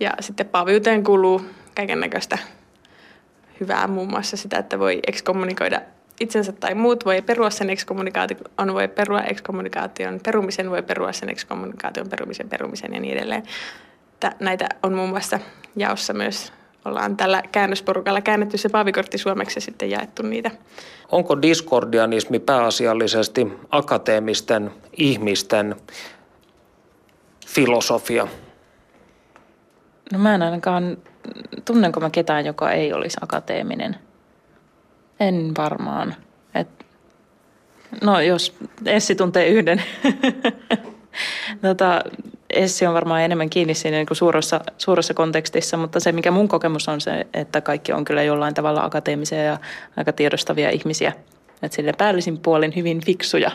[0.00, 1.42] Ja sitten paaviuteen kuuluu
[1.76, 2.38] kaiken näköistä
[3.60, 5.80] hyvää, muun muassa sitä, että voi ekskommunikoida
[6.20, 12.08] itsensä tai muut, voi perua sen ekskommunikaation, voi perua ekskommunikaation perumisen, voi perua sen ekskommunikaation
[12.08, 13.42] perumisen perumisen ja niin edelleen.
[14.40, 15.40] Näitä on muun muassa
[15.76, 16.52] jaossa myös
[16.84, 20.50] ollaan tällä käännösporukalla käännetty se paavikortti suomeksi ja sitten jaettu niitä.
[21.12, 25.76] Onko diskordianismi pääasiallisesti akateemisten ihmisten
[27.46, 28.28] filosofia?
[30.12, 30.96] No mä en ainakaan,
[31.64, 33.96] tunnenko mä ketään, joka ei olisi akateeminen?
[35.20, 36.14] En varmaan.
[36.54, 36.68] Et,
[38.02, 39.82] no jos Essi tuntee yhden.
[41.62, 42.02] tota,
[42.50, 46.48] Essi on varmaan enemmän kiinni siinä niin kuin suuressa, suuressa kontekstissa, mutta se mikä mun
[46.48, 49.58] kokemus on se, että kaikki on kyllä jollain tavalla akateemisia ja
[49.96, 51.12] aika tiedostavia ihmisiä.
[51.62, 53.50] Että sille päällisin puolin hyvin fiksuja.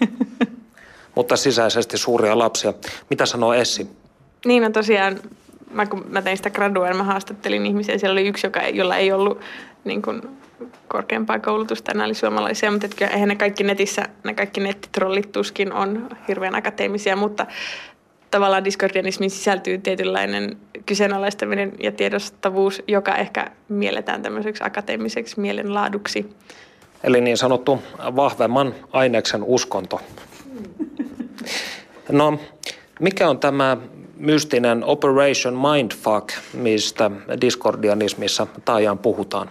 [1.16, 2.72] mutta sisäisesti suuria lapsia.
[3.10, 3.90] Mitä sanoo Essi?
[4.44, 5.20] Niin on tosiaan,
[5.70, 7.98] mä, kun mä tein sitä gradua, mä haastattelin ihmisiä.
[7.98, 9.40] Siellä oli yksi, joka, jolla ei ollut
[9.84, 10.22] niin kuin,
[10.88, 15.72] korkeampaa koulutusta, nämä oli suomalaisia, mutta että eihän ne kaikki netissä, ne kaikki nettitrollit tuskin
[15.72, 17.46] on hirveän akateemisia, mutta
[18.30, 20.56] tavallaan diskordianismiin sisältyy tietynlainen
[20.86, 26.36] kyseenalaistaminen ja tiedostavuus, joka ehkä mielletään tämmöiseksi akateemiseksi mielenlaaduksi.
[27.04, 30.00] Eli niin sanottu vahvemman aineksen uskonto.
[32.08, 32.38] No,
[33.00, 33.76] mikä on tämä
[34.16, 39.50] mystinen Operation Mindfuck, mistä diskordianismissa taajan puhutaan?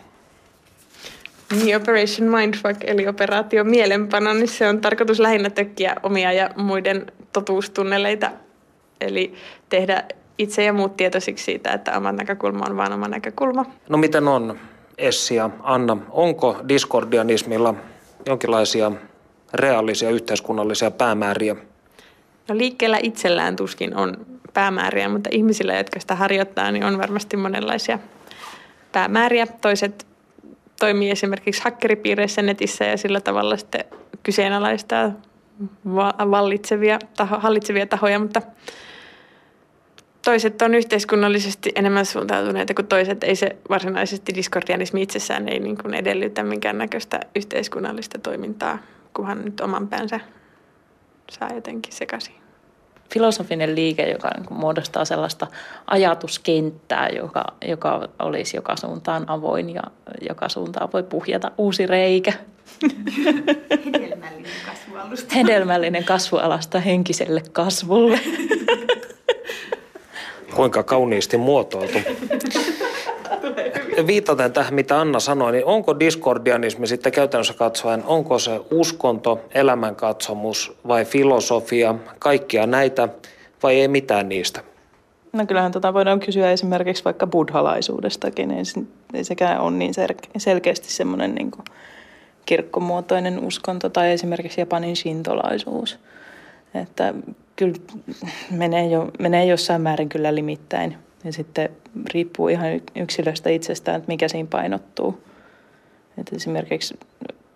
[1.56, 7.12] Niin Operation Mindfuck eli operaatio mielenpano, niin se on tarkoitus lähinnä tökkiä omia ja muiden
[7.34, 8.32] totuustunneleita.
[9.02, 9.34] Eli
[9.70, 10.04] tehdä
[10.38, 13.66] itse ja muut tietoisiksi siitä, että oma näkökulma on vain oma näkökulma.
[13.90, 14.60] No miten on,
[14.98, 17.74] Essi ja Anna, onko diskordianismilla
[18.26, 18.92] jonkinlaisia
[19.54, 21.56] reaalisia yhteiskunnallisia päämääriä?
[22.48, 24.18] No liikkeellä itsellään tuskin on
[24.54, 28.00] päämääriä, mutta ihmisillä, jotka sitä harjoittaa, niin on varmasti monenlaisia
[28.92, 29.48] päämääriä.
[29.48, 30.09] Toiset
[30.80, 33.86] toimii esimerkiksi hakkeripiireissä netissä ja sillä tavalla sitten
[34.24, 35.12] kyseenalaistaa
[36.32, 38.42] vallitsevia, taho, hallitsevia tahoja, mutta
[40.26, 43.24] toiset on yhteiskunnallisesti enemmän suuntautuneita kuin toiset.
[43.24, 48.78] Ei se varsinaisesti diskordianismi itsessään ei niin kuin edellytä minkäännäköistä yhteiskunnallista toimintaa,
[49.14, 50.20] kunhan nyt oman päänsä
[51.32, 52.49] saa jotenkin sekaisin
[53.14, 55.48] filosofinen liike, joka niin muodostaa sellaista
[55.88, 59.82] ajatuskenttää, joka, joka olisi joka suuntaan avoin ja
[60.30, 62.34] joka suuntaan voi puhjata uusi reikä.
[63.94, 65.36] Hedelmällinen kasvualusta.
[65.36, 68.20] Hedelmällinen kasvualasta henkiselle kasvulle.
[70.56, 72.00] Kuinka kauniisti muotoiltu.
[74.08, 80.78] Viitaten tähän, mitä Anna sanoi, niin onko diskordianismi sitten käytännössä katsoen, onko se uskonto, elämänkatsomus
[80.88, 83.10] vai filosofia, kaikkia näitä
[83.64, 84.62] vai ei mitään niistä?
[85.34, 88.64] No kyllähän tota voidaan kysyä esimerkiksi vaikka buddhalaisuudestakin, ei,
[89.14, 89.94] ei sekään ole niin
[90.38, 91.52] selkeästi semmoinen niin
[92.46, 96.00] kirkkomuotoinen uskonto tai esimerkiksi Japanin shintolaisuus.
[96.74, 97.14] Että
[97.56, 97.74] kyllä
[98.52, 100.98] menee, jo, menee jossain määrin kyllä limittäin.
[101.24, 101.70] Ja sitten
[102.14, 105.24] riippuu ihan yksilöstä itsestään, että mikä siinä painottuu.
[106.18, 107.00] Et esimerkiksi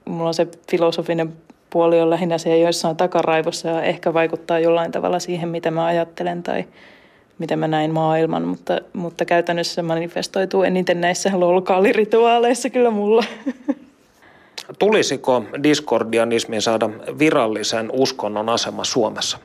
[0.05, 1.33] mulla on se filosofinen
[1.69, 6.43] puoli on lähinnä se joissain takaraivossa ja ehkä vaikuttaa jollain tavalla siihen, mitä mä ajattelen
[6.43, 6.65] tai
[7.39, 13.23] miten mä näin maailman, mutta, mutta käytännössä se manifestoituu eniten näissä lolkaalirituaaleissa kyllä mulla.
[14.79, 16.89] Tulisiko diskordianismin saada
[17.19, 19.37] virallisen uskonnon asema Suomessa?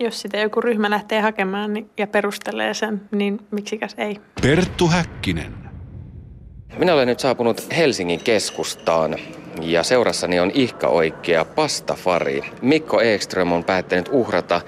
[0.00, 4.20] Jos sitä joku ryhmä lähtee hakemaan niin, ja perustelee sen, niin miksikäs ei.
[4.42, 5.54] Perttu Häkkinen.
[6.78, 9.16] Minä olen nyt saapunut Helsingin keskustaan
[9.62, 12.42] ja seurassani on ihka oikea pastafari.
[12.62, 14.60] Mikko Ekström on päättänyt uhrata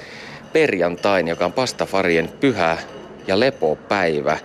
[0.52, 2.78] perjantain, joka on pastafarien pyhä
[3.26, 4.38] ja lepopäivä,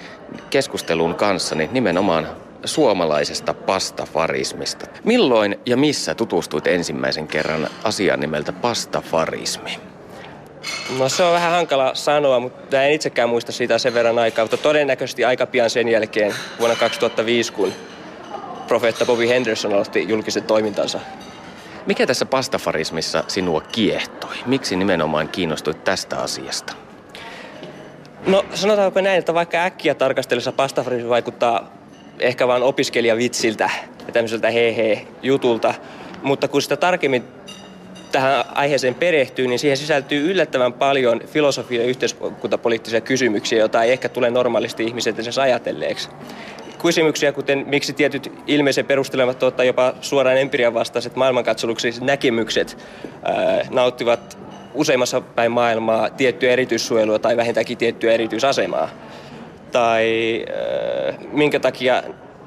[0.50, 2.28] keskustelun kanssani nimenomaan
[2.66, 4.86] suomalaisesta pastafarismista.
[5.04, 9.87] Milloin ja missä tutustuit ensimmäisen kerran asian nimeltä pastafarismi?
[10.90, 14.58] No se on vähän hankala sanoa, mutta en itsekään muista siitä sen verran aikaa, mutta
[14.58, 17.74] todennäköisesti aika pian sen jälkeen vuonna 2005, kun
[18.68, 21.00] profeetta Bobby Henderson aloitti julkisen toimintansa.
[21.86, 24.36] Mikä tässä pastafarismissa sinua kiehtoi?
[24.46, 26.74] Miksi nimenomaan kiinnostuit tästä asiasta?
[28.28, 31.74] No sanotaanko näin, että vaikka äkkiä tarkastellessa pastafarismi vaikuttaa
[32.20, 33.70] ehkä vain opiskelijavitsiltä
[34.08, 35.74] ja tämmöiseltä he jutulta,
[36.24, 37.24] mutta kun sitä tarkemmin
[38.12, 44.10] tähän aiheeseen perehtyy, niin siihen sisältyy yllättävän paljon filosofia- ja yhteiskuntapoliittisia kysymyksiä, joita ei ehkä
[44.10, 46.10] tule normaalisti ihmiset edes ajatelleeksi.
[46.82, 52.78] Kysymyksiä, kuten miksi tietyt ilmeisen perustelemat tai jopa suoraan empirian vastaiset maailmankatsomukselliset näkemykset
[53.24, 54.38] ää, nauttivat
[54.74, 58.90] useimmassa päin maailmaa tiettyä erityissuojelua tai vähintäänkin tiettyä erityisasemaa.
[59.72, 62.04] Tai ää, minkä takia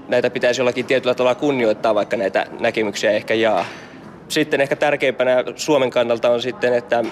[0.08, 3.64] näitä pitäisi jollakin tietyllä tavalla kunnioittaa, vaikka näitä näkemyksiä ehkä jaa.
[4.31, 7.05] Sitten ehkä tärkeimpänä Suomen kannalta on sitten, että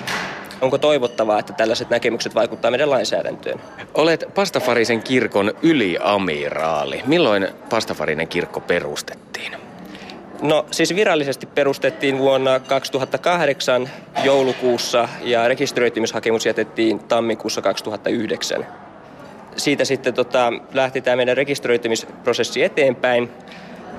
[0.61, 3.61] onko toivottavaa, että tällaiset näkemykset vaikuttaa meidän lainsäädäntöön.
[3.95, 7.03] Olet Pastafarisen kirkon yliamiraali.
[7.07, 9.53] Milloin Pastafarinen kirkko perustettiin?
[10.43, 13.91] No siis virallisesti perustettiin vuonna 2008
[14.25, 18.67] joulukuussa ja rekisteröitymishakemus jätettiin tammikuussa 2009.
[19.57, 23.31] Siitä sitten tota, lähti tämä meidän rekisteröitymisprosessi eteenpäin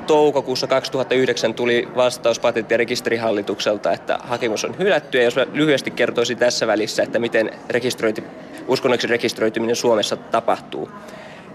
[0.09, 5.17] toukokuussa 2009 tuli vastaus patentti- ja rekisterihallitukselta, että hakemus on hylätty.
[5.17, 8.23] Ja jos mä lyhyesti kertoisin tässä välissä, että miten rekisteröity,
[8.67, 10.89] uskonnoksi rekisteröityminen Suomessa tapahtuu.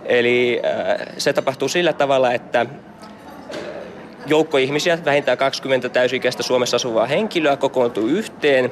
[0.05, 2.67] Eli äh, se tapahtuu sillä tavalla, että
[4.27, 8.71] joukko ihmisiä, vähintään 20 täysikäistä Suomessa asuvaa henkilöä kokoontuu yhteen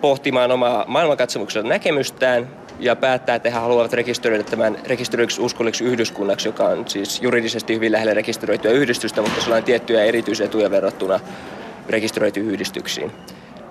[0.00, 2.50] pohtimaan omaa maailmankatsomuksen näkemystään
[2.82, 7.92] ja päättää, että he haluavat rekisteröidä tämän rekisteröidyksi uskolliseksi yhdyskunnaksi, joka on siis juridisesti hyvin
[7.92, 11.20] lähellä rekisteröityä yhdistystä, mutta sillä on tiettyjä erityisetuja verrattuna
[11.88, 13.12] rekisteröityihin yhdistyksiin.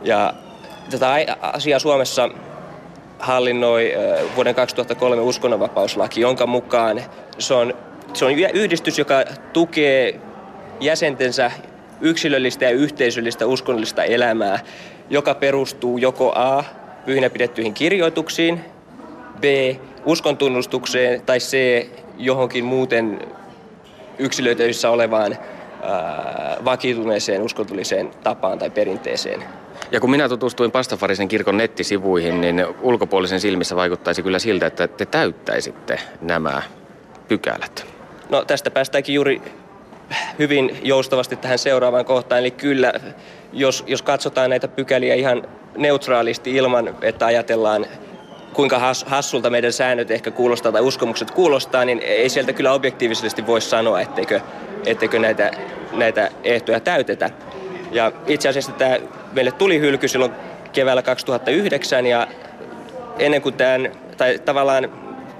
[0.02, 0.34] Ja
[0.90, 2.30] tätä asiaa Suomessa
[3.20, 3.94] hallinnoi
[4.36, 7.02] vuoden 2003 uskonnonvapauslaki, jonka mukaan
[7.40, 7.74] se on,
[8.14, 10.20] se on yhdistys, joka tukee
[10.80, 11.52] jäsentensä
[12.02, 14.60] yksilöllistä ja yhteisöllistä uskonnollista elämää,
[15.10, 16.64] joka perustuu joko A,
[17.06, 18.71] pyhinä pidettyihin kirjoituksiin,
[19.42, 19.44] B.
[20.06, 21.86] Uskontunnustukseen tai C.
[22.18, 23.20] johonkin muuten
[24.18, 25.38] yksilöityssä olevaan
[25.84, 29.44] ää, vakituneeseen uskontolliseen tapaan tai perinteeseen.
[29.92, 35.06] Ja kun minä tutustuin Pastafarisen kirkon nettisivuihin, niin ulkopuolisen silmissä vaikuttaisi kyllä siltä, että te
[35.06, 36.62] täyttäisitte nämä
[37.28, 37.86] pykälät.
[38.30, 39.42] No tästä päästäänkin juuri
[40.40, 42.40] hyvin joustavasti tähän seuraavaan kohtaan.
[42.40, 42.94] Eli kyllä,
[43.54, 45.44] jos, jos katsotaan näitä pykäliä ihan
[45.78, 47.86] neutraalisti ilman, että ajatellaan
[48.54, 53.48] kuinka has, hassulta meidän säännöt ehkä kuulostaa tai uskomukset kuulostaa, niin ei sieltä kyllä objektiivisesti
[53.48, 54.40] voi sanoa, etteikö,
[54.86, 55.52] etteikö näitä,
[55.94, 57.30] näitä ehtoja täytetä.
[57.92, 58.98] Ja itse asiassa tämä
[59.34, 60.32] meille tuli hylky silloin
[60.74, 62.28] keväällä 2009 ja
[63.20, 64.90] ennen kuin tämän, tai tavallaan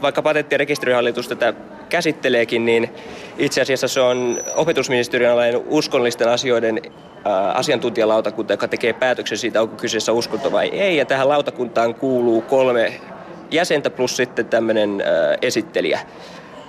[0.02, 1.54] vaikka patentti- ja rekisterihallitus tätä
[1.92, 2.90] käsitteleekin, niin
[3.38, 6.82] itse asiassa se on opetusministeriön alainen uskonnollisten asioiden
[7.54, 10.98] asiantuntijalautakunta, joka tekee päätöksen siitä, onko kyseessä uskonto vai ei.
[10.98, 12.94] Ja tähän lautakuntaan kuuluu kolme
[13.52, 15.04] jäsentä plus sitten tämmöinen
[15.42, 16.00] esittelijä.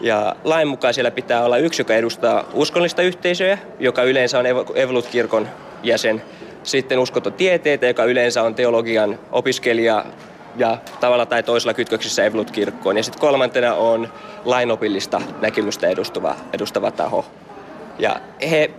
[0.01, 5.49] Ja lain mukaan siellä pitää olla yksi, joka edustaa uskonnollista yhteisöä, joka yleensä on Evolut-kirkon
[5.83, 6.23] jäsen.
[6.63, 10.05] Sitten uskontotieteitä, joka yleensä on teologian opiskelija
[10.57, 12.97] ja tavalla tai toisella kytköksissä Evolut-kirkkoon.
[12.97, 14.13] Ja sitten kolmantena on
[14.45, 17.25] lainopillista näkemystä edustava, edustava taho.
[17.99, 18.17] Ja
[18.51, 18.71] he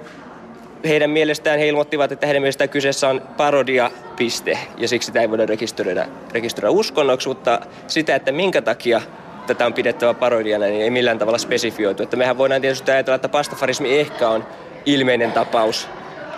[0.88, 5.30] heidän mielestään he ilmoittivat, että heidän mielestään kyseessä on parodia piste ja siksi sitä ei
[5.30, 9.01] voida rekisteröidä, rekisteröidä uskonnoksi, mutta sitä, että minkä takia
[9.47, 12.03] tätä on pidettävä parodiana, niin ei millään tavalla spesifioitu.
[12.03, 14.45] Että mehän voidaan tietysti ajatella, että pastafarismi ehkä on
[14.86, 15.88] ilmeinen tapaus.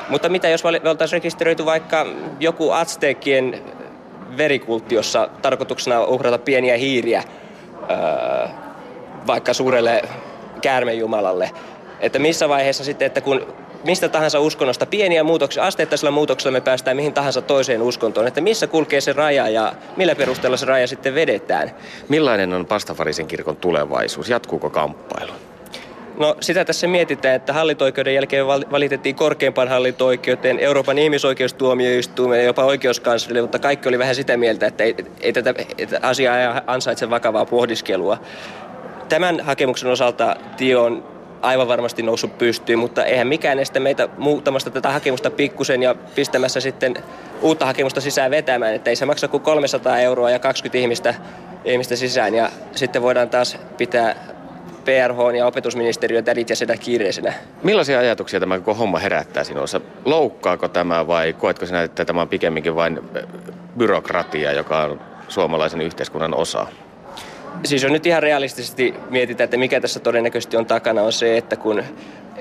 [0.09, 2.05] Mutta mitä jos me oltaisiin rekisteröity vaikka
[2.39, 3.61] joku aztekien
[4.37, 7.23] verikultti, jossa tarkoituksena on uhrata pieniä hiiriä
[7.89, 8.47] öö,
[9.27, 10.01] vaikka suurelle
[10.61, 11.51] käärmejumalalle.
[11.99, 13.53] Että missä vaiheessa sitten, että kun
[13.83, 18.67] mistä tahansa uskonnosta pieniä muutoksia, asteittaisella muutoksella me päästään mihin tahansa toiseen uskontoon, että missä
[18.67, 21.71] kulkee se raja ja millä perusteella se raja sitten vedetään.
[22.09, 24.29] Millainen on Pastafarisen kirkon tulevaisuus?
[24.29, 25.31] Jatkuuko kamppailu?
[26.17, 33.41] No sitä tässä mietitään, että hallinto-oikeuden jälkeen valitettiin korkeimpaan hallinto-oikeuteen, Euroopan ihmisoikeustuomioistuimeen ja jopa oikeuskanslerille,
[33.41, 38.17] mutta kaikki oli vähän sitä mieltä, että ei, ei tätä että asiaa ansaitse vakavaa pohdiskelua.
[39.09, 41.03] Tämän hakemuksen osalta tie on
[41.41, 46.59] aivan varmasti noussut pystyyn, mutta eihän mikään estä meitä muuttamasta tätä hakemusta pikkusen ja pistämässä
[46.59, 46.95] sitten
[47.41, 51.15] uutta hakemusta sisään vetämään, että ei se maksa kuin 300 euroa ja 20 ihmistä,
[51.65, 54.34] ihmistä sisään ja sitten voidaan taas pitää
[54.85, 57.33] PRH ja opetusministeriön tädit ja sitä kiireisenä.
[57.63, 59.81] Millaisia ajatuksia tämä koko homma herättää sinussa?
[60.05, 62.99] Loukkaako tämä vai koetko sinä, että tämä on pikemminkin vain
[63.77, 66.67] byrokratia, joka on suomalaisen yhteiskunnan osa?
[67.63, 71.55] Siis jos nyt ihan realistisesti mietitään, että mikä tässä todennäköisesti on takana, on se, että
[71.55, 71.83] kun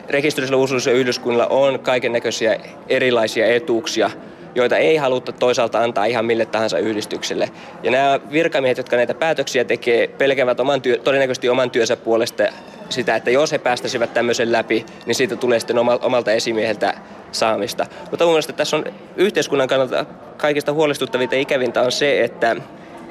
[0.09, 2.57] rekisteröisillä usullisilla yhdyskunnilla on kaiken näköisiä
[2.88, 4.11] erilaisia etuuksia,
[4.55, 7.50] joita ei haluta toisaalta antaa ihan mille tahansa yhdistykselle.
[7.82, 12.44] Ja nämä virkamiehet, jotka näitä päätöksiä tekee, pelkäävät oman työ, todennäköisesti oman työnsä puolesta
[12.88, 16.94] sitä, että jos he päästäisivät tämmöisen läpi, niin siitä tulee sitten omalta esimieheltä
[17.32, 17.86] saamista.
[18.11, 18.84] Mutta mun mielestä tässä on
[19.16, 22.57] yhteiskunnan kannalta kaikista huolestuttavinta ikävintä on se, että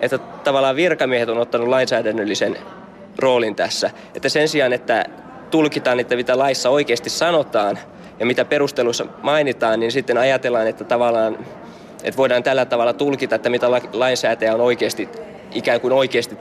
[0.01, 2.57] että tavallaan virkamiehet on ottanut lainsäädännöllisen
[3.19, 3.91] roolin tässä.
[4.15, 5.05] Että sen sijaan, että
[5.51, 7.79] tulkitaan, että mitä laissa oikeasti sanotaan
[8.23, 11.37] ja mitä perusteluissa mainitaan, niin sitten ajatellaan, että tavallaan
[12.03, 15.09] että voidaan tällä tavalla tulkita, että mitä lainsäätäjä on oikeasti,
[15.51, 16.37] ikään kuin oikeasti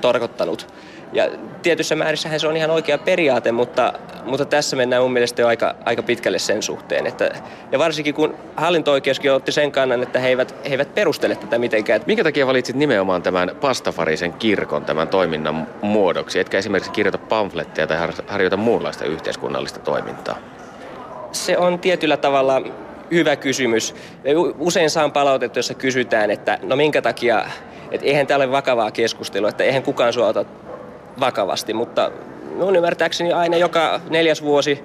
[0.00, 0.66] tarkoittanut.
[1.12, 1.28] Ja
[1.62, 3.92] tietyssä määrissähän se on ihan oikea periaate, mutta,
[4.24, 7.06] mutta tässä mennään mun mielestä jo aika, aika pitkälle sen suhteen.
[7.06, 7.30] Että,
[7.72, 12.00] ja varsinkin kun hallinto-oikeuskin otti sen kannan, että he eivät, he eivät perustele tätä mitenkään.
[12.06, 17.98] Minkä takia valitsit nimenomaan tämän pastafarisen kirkon tämän toiminnan muodoksi, etkä esimerkiksi kirjoita pamfletteja tai
[18.26, 20.38] harjoita muunlaista yhteiskunnallista toimintaa?
[21.34, 22.62] Se on tietyllä tavalla
[23.10, 23.94] hyvä kysymys.
[24.58, 27.44] Usein saan palautetta, jossa kysytään, että no minkä takia,
[27.90, 30.44] että eihän tämä ole vakavaa keskustelua, että eihän kukaan sua ota
[31.20, 32.10] vakavasti, mutta
[32.50, 34.84] minun ymmärtääkseni aina joka neljäs vuosi,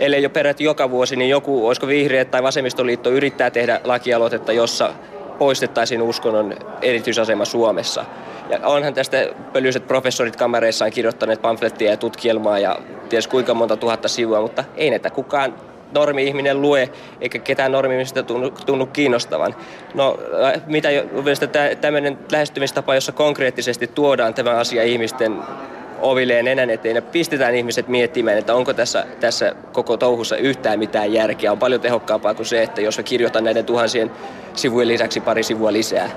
[0.00, 4.92] ellei jo peräti joka vuosi, niin joku, olisiko vihreät tai vasemmistoliitto yrittää tehdä lakialoitetta, jossa
[5.38, 8.04] poistettaisiin uskonnon erityisasema Suomessa.
[8.50, 12.78] Ja onhan tästä pölyiset professorit kamereissaan kirjoittaneet pamflettia ja tutkielmaa ja
[13.08, 15.54] ties kuinka monta tuhatta sivua, mutta ei näitä kukaan
[15.92, 16.88] normi-ihminen lue,
[17.20, 17.94] eikä ketään normi
[18.26, 19.54] tunnu, tunnu kiinnostavan.
[19.94, 25.36] No, äh, mitä mielestäni tämmöinen lähestymistapa, jossa konkreettisesti tuodaan tämä asia ihmisten
[26.00, 31.12] ovilleen enän eteen ja pistetään ihmiset miettimään, että onko tässä, tässä koko touhussa yhtään mitään
[31.12, 31.52] järkeä.
[31.52, 34.10] On paljon tehokkaampaa kuin se, että jos kirjoitan näiden tuhansien
[34.54, 36.10] sivujen lisäksi pari sivua lisää.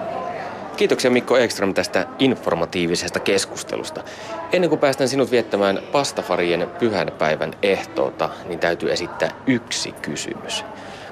[0.77, 4.03] Kiitoksia Mikko Ekström tästä informatiivisesta keskustelusta.
[4.51, 10.65] Ennen kuin päästään sinut viettämään pastafarien pyhänpäivän ehtoota, niin täytyy esittää yksi kysymys.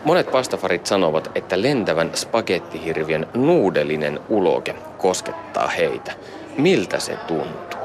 [0.05, 6.12] Monet pastafarit sanovat, että lentävän spagettihirviön nuudelinen uloke koskettaa heitä.
[6.57, 7.78] Miltä se tuntuu?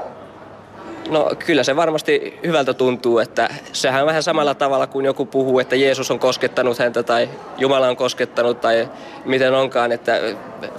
[1.11, 5.59] No kyllä se varmasti hyvältä tuntuu, että sehän on vähän samalla tavalla kuin joku puhuu,
[5.59, 7.29] että Jeesus on koskettanut häntä tai
[7.59, 8.89] Jumala on koskettanut tai
[9.25, 10.21] miten onkaan, että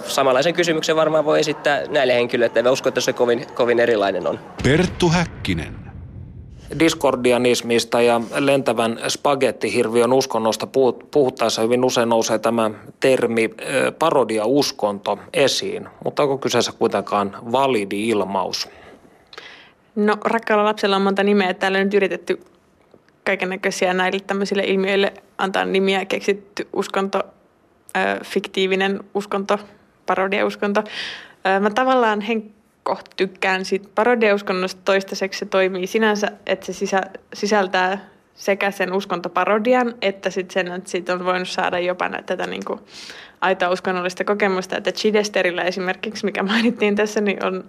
[0.08, 4.40] samanlaisen kysymyksen varmaan voi esittää näille henkilöille, että usko, että se kovin, kovin erilainen on.
[4.64, 5.76] Perttu Häkkinen.
[6.80, 10.68] Diskordianismista ja lentävän spagettihirviön uskonnosta
[11.12, 13.50] puhuttaessa hyvin usein nousee tämä termi
[14.00, 18.70] parodia-uskonto esiin, mutta onko kyseessä kuitenkaan validi ilmaus?
[19.96, 21.54] No rakkaalla lapsella on monta nimeä.
[21.54, 22.40] Täällä on nyt yritetty
[23.26, 26.06] kaiken näköisiä näille tämmöisille ilmiöille antaa nimiä.
[26.06, 27.24] Keksitty uskonto,
[28.24, 29.60] fiktiivinen uskonto,
[30.06, 30.84] parodiauskonto.
[31.60, 35.40] Mä tavallaan henkko tykkään siitä parodiauskonnosta toistaiseksi.
[35.40, 37.02] Se toimii sinänsä, että se sisä,
[37.34, 42.66] sisältää sekä sen uskontoparodian, että sitten sen, että siitä on voinut saada jopa tätä niin
[42.66, 42.80] kuin
[43.42, 44.78] aitoa uskonnollista kokemusta.
[44.78, 47.64] Että Chidesterillä esimerkiksi, mikä mainittiin tässä, niin on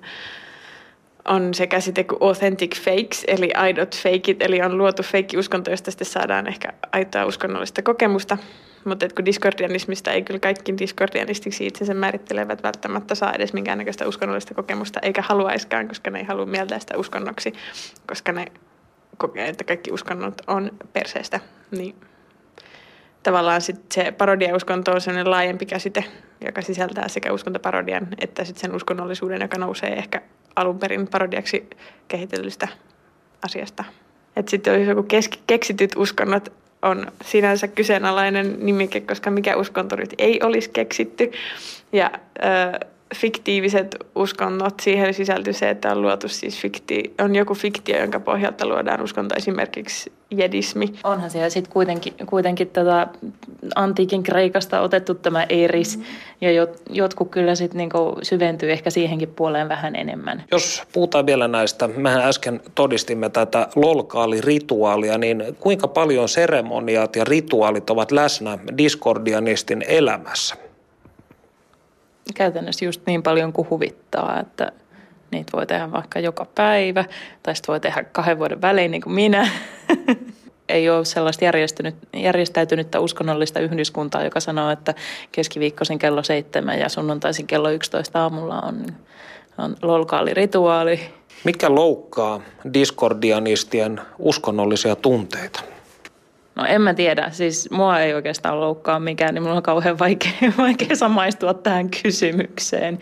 [1.28, 6.06] on se käsite kuin authentic fakes, eli aidot fakeit, eli on luotu feikki-uskonto, josta sitten
[6.06, 8.38] saadaan ehkä aitoa uskonnollista kokemusta.
[8.84, 15.00] Mutta kun diskordianismista ei kyllä kaikki diskordianistiksi itsensä määrittelevät välttämättä saa edes minkäännäköistä uskonnollista kokemusta,
[15.02, 17.52] eikä haluaiskaan, koska ne ei halua mieltää sitä uskonnoksi,
[18.06, 18.44] koska ne
[19.16, 21.40] kokee, että kaikki uskonnot on perseestä.
[21.70, 21.94] Niin
[23.22, 26.04] tavallaan sit se parodiauskonto on sellainen laajempi käsite,
[26.46, 30.22] joka sisältää sekä uskontoparodian että sit sen uskonnollisuuden, joka nousee ehkä
[30.56, 31.70] alun perin parodiaksi
[32.08, 32.68] kehitellystä
[33.44, 33.84] asiasta.
[34.36, 36.52] Että sitten olisi joku keski, keksityt uskonnot
[36.82, 41.32] on sinänsä kyseenalainen nimike, koska mikä uskonto nyt ei olisi keksitty.
[41.92, 42.10] Ja
[43.14, 48.66] fiktiiviset uskonnot, siihen sisältyy se, että on luotu siis fikti, on joku fiktio, jonka pohjalta
[48.66, 50.92] luodaan uskonto, esimerkiksi jedismi.
[51.04, 53.06] Onhan siellä sitten kuitenkin, kuitenkin tätä
[53.74, 56.14] antiikin Kreikasta otettu tämä Eris, mm-hmm.
[56.40, 60.44] ja jot, jotkut kyllä sitten niinku syventyy ehkä siihenkin puoleen vähän enemmän.
[60.50, 67.90] Jos puhutaan vielä näistä, mehän äsken todistimme tätä lolkaalirituaalia, niin kuinka paljon seremoniat ja rituaalit
[67.90, 70.65] ovat läsnä diskordianistin elämässä?
[72.34, 74.72] Käytännössä just niin paljon kuin huvittaa, että
[75.30, 77.04] niitä voi tehdä vaikka joka päivä,
[77.42, 79.48] tai sitten voi tehdä kahden vuoden välein niin kuin minä.
[80.68, 81.44] Ei ole sellaista
[82.14, 84.94] järjestäytynyttä uskonnollista yhdyskuntaa, joka sanoo, että
[85.32, 88.86] keskiviikkoisin kello seitsemän ja sunnuntaisin kello 11 aamulla on,
[89.58, 91.00] on lolkaali-rituaali.
[91.44, 92.40] Mikä loukkaa
[92.74, 95.75] diskordianistien uskonnollisia tunteita?
[96.56, 100.32] No en mä tiedä, siis mua ei oikeastaan loukkaa mikään, niin mulla on kauhean vaikea,
[100.58, 102.98] vaikea samaistua tähän kysymykseen.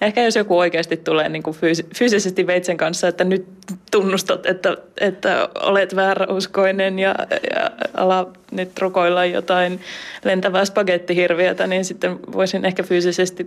[0.00, 3.46] Ehkä jos joku oikeasti tulee niin kuin fyys- fyysisesti veitsen kanssa, että nyt
[3.90, 9.80] tunnustat, että, että olet vääräuskoinen ja, ja ala nyt rukoilla jotain
[10.24, 13.46] lentävää spagettihirviötä, niin sitten voisin ehkä fyysisesti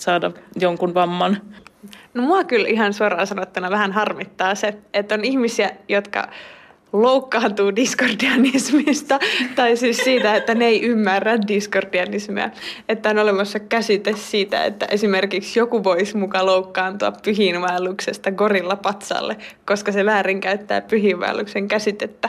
[0.00, 1.36] saada jonkun vamman.
[2.14, 6.28] No mua kyllä ihan suoraan sanottuna vähän harmittaa se, että on ihmisiä, jotka
[6.92, 9.18] loukkaantuu diskordianismista,
[9.54, 12.50] tai siis siitä, että ne ei ymmärrä diskordianismia.
[12.88, 19.36] Että on olemassa käsite siitä, että esimerkiksi joku voisi muka loukkaantua pyhiinvaelluksesta gorillapatsalle,
[19.66, 22.28] koska se väärinkäyttää pyhiinvaelluksen käsitettä.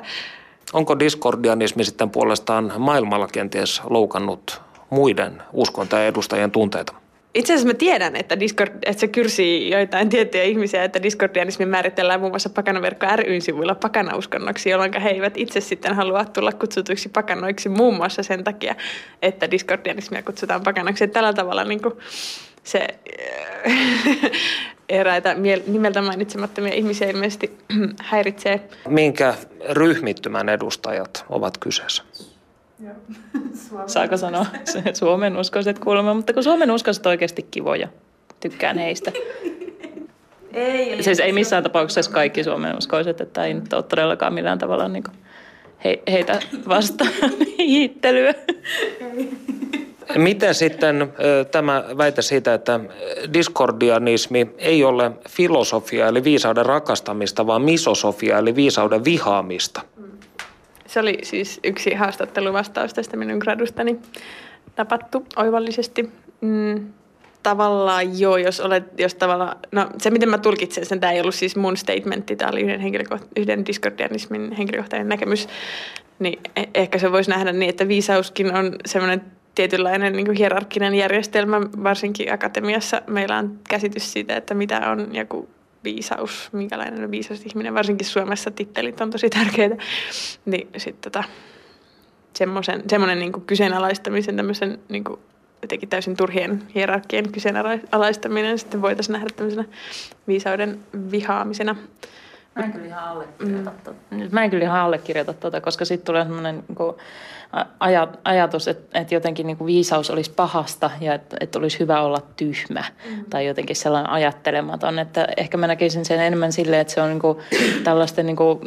[0.74, 7.03] Onko diskordianismi sitten puolestaan maailmalla kenties loukannut muiden uskontojen edustajien tunteita?
[7.36, 12.20] Itse asiassa mä tiedän, että, Discord, että se kyrsii joitain tiettyjä ihmisiä, että diskordianismi määritellään
[12.20, 17.70] muun muassa pakanaverkko ryn sivuilla pakanauskonnoksi, jolloin he eivät itse sitten halua tulla kutsutuiksi pakanoiksi
[17.70, 18.76] muun muassa sen takia,
[19.22, 21.04] että diskordianismia kutsutaan pakanaksi.
[21.04, 21.94] Että tällä tavalla niin kuin
[22.64, 22.88] se
[24.90, 25.36] eräitä
[25.68, 27.58] nimeltä mainitsemattomia ihmisiä ilmeisesti
[28.00, 28.62] häiritsee.
[28.88, 29.34] Minkä
[29.70, 32.04] ryhmittymän edustajat ovat kyseessä?
[33.88, 34.46] Saako sanoa
[34.94, 37.88] Suomen uskoiset kuulemma, mutta kun Suomen uskoiset oikeasti kivoja.
[38.40, 39.12] Tykkään heistä.
[40.54, 44.88] Ei, siis ei missään tapauksessa kaikki Suomen uskoiset, että ei nyt ole todellakaan millään tavalla
[44.88, 45.16] niin kuin
[45.84, 47.12] he, heitä vastaan
[47.58, 48.34] hiittelyä.
[50.18, 51.14] Miten sitten
[51.52, 52.80] tämä väite siitä, että
[53.34, 59.82] diskordianismi ei ole filosofia eli viisauden rakastamista, vaan misosofia eli viisauden vihaamista?
[60.94, 64.00] Se oli siis yksi haastatteluvastaus tästä minun gradustani
[64.76, 66.10] tapattu oivallisesti.
[66.41, 66.94] Mm,
[67.44, 71.36] tavallaan joo, jos olet, jos tavallaan, no se miten mä tulkitsen sen, tämä ei ollut
[71.36, 75.48] siis mun statementti, tämä oli yhden, henkilökoht- yhden diskordianismin henkilökohtainen näkemys,
[76.20, 79.22] niin e- ehkä se voisi nähdä niin, että viisauskin on semmoinen
[79.56, 85.50] tietynlainen niin hierarkkinen järjestelmä, varsinkin akatemiassa meillä on käsitys siitä, että mitä on joku
[85.84, 89.76] viisaus, minkälainen on viisas ihminen, varsinkin Suomessa tittelit on tosi tärkeitä,
[90.46, 91.24] niin sitten tota,
[92.36, 95.20] semmoisen, semmoinen niin kyseenalaistamisen, tämmöisen niin kuin
[95.62, 99.66] jotenkin täysin turhien hierarkien kyseenalaistaminen sitten voitaisiin nähdä tämmöisenä
[100.28, 100.80] viisauden
[101.12, 101.76] vihaamisena.
[102.56, 103.72] Mä en kyllä ihan allekirjoita,
[104.12, 104.30] mm.
[104.32, 106.96] mä en kyllä ihan allekirjoita tuota, koska sitten tulee sellainen niin
[108.24, 112.22] ajatus, että, että jotenkin niin kuin viisaus olisi pahasta ja että, että olisi hyvä olla
[112.38, 113.26] tyhmä mm.
[113.30, 114.99] tai jotenkin sellainen ajattelematon.
[114.99, 117.38] Että ehkä mä näkisin sen enemmän silleen, että se on niin kuin
[117.84, 118.60] tällaisten niin kuin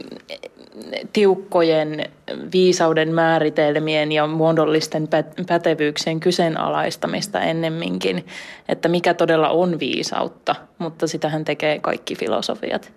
[1.12, 2.05] tiukkojen
[2.53, 5.09] viisauden määritelmien ja muodollisten
[5.47, 8.26] pätevyyksien kyseenalaistamista ennemminkin,
[8.68, 12.93] että mikä todella on viisautta, mutta sitähän tekee kaikki filosofiat.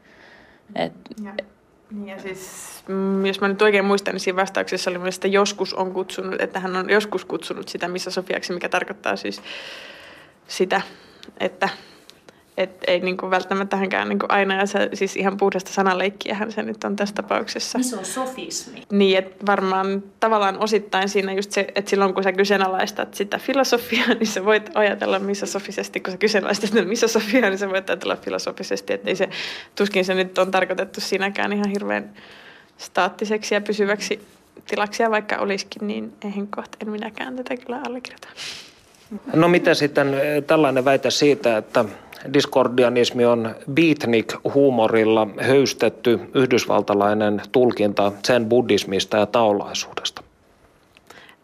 [0.76, 0.94] Et,
[2.06, 5.74] ja siis, mm, jos mä nyt oikein muistan, niin siinä vastauksessa oli myös, että joskus
[5.74, 9.42] on kutsunut, että hän on joskus kutsunut sitä missä Sofiaksi, mikä tarkoittaa siis
[10.48, 10.82] sitä,
[11.40, 11.70] että
[12.60, 16.84] et ei niinku välttämättä hänkään niinku aina, ja se, siis ihan puhdasta sanaleikkiähän se nyt
[16.84, 17.80] on tässä tapauksessa.
[17.82, 18.84] Se on sofismi.
[18.92, 24.14] Niin, että varmaan tavallaan osittain siinä just se, että silloin kun sä kyseenalaistat sitä filosofiaa,
[24.20, 28.16] niin sä voit ajatella missä sofisesti, kun sä kyseenalaistat missä sofiaa, niin sä voit ajatella
[28.16, 29.30] filosofisesti, että ei se,
[29.76, 32.14] tuskin se nyt on tarkoitettu siinäkään ihan hirveän
[32.78, 34.20] staattiseksi ja pysyväksi
[34.68, 38.28] tilaksi, ja vaikka olisikin, niin eihän kohta en minäkään tätä kyllä allekirjoita.
[39.34, 41.86] No miten sitten eh, tällainen väite siitä, että
[42.34, 50.24] diskordianismi on beatnik-huumorilla höystetty yhdysvaltalainen tulkinta sen buddhismista ja taolaisuudesta?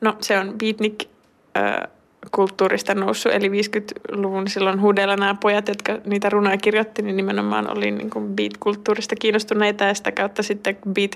[0.01, 1.09] No se on beatnik
[2.31, 7.91] kulttuurista noussut, eli 50-luvun silloin huudella nämä pojat, jotka niitä runoja kirjoitti, niin nimenomaan oli
[7.91, 11.11] niin kuin beat-kulttuurista kiinnostuneita ja sitä kautta sitten beat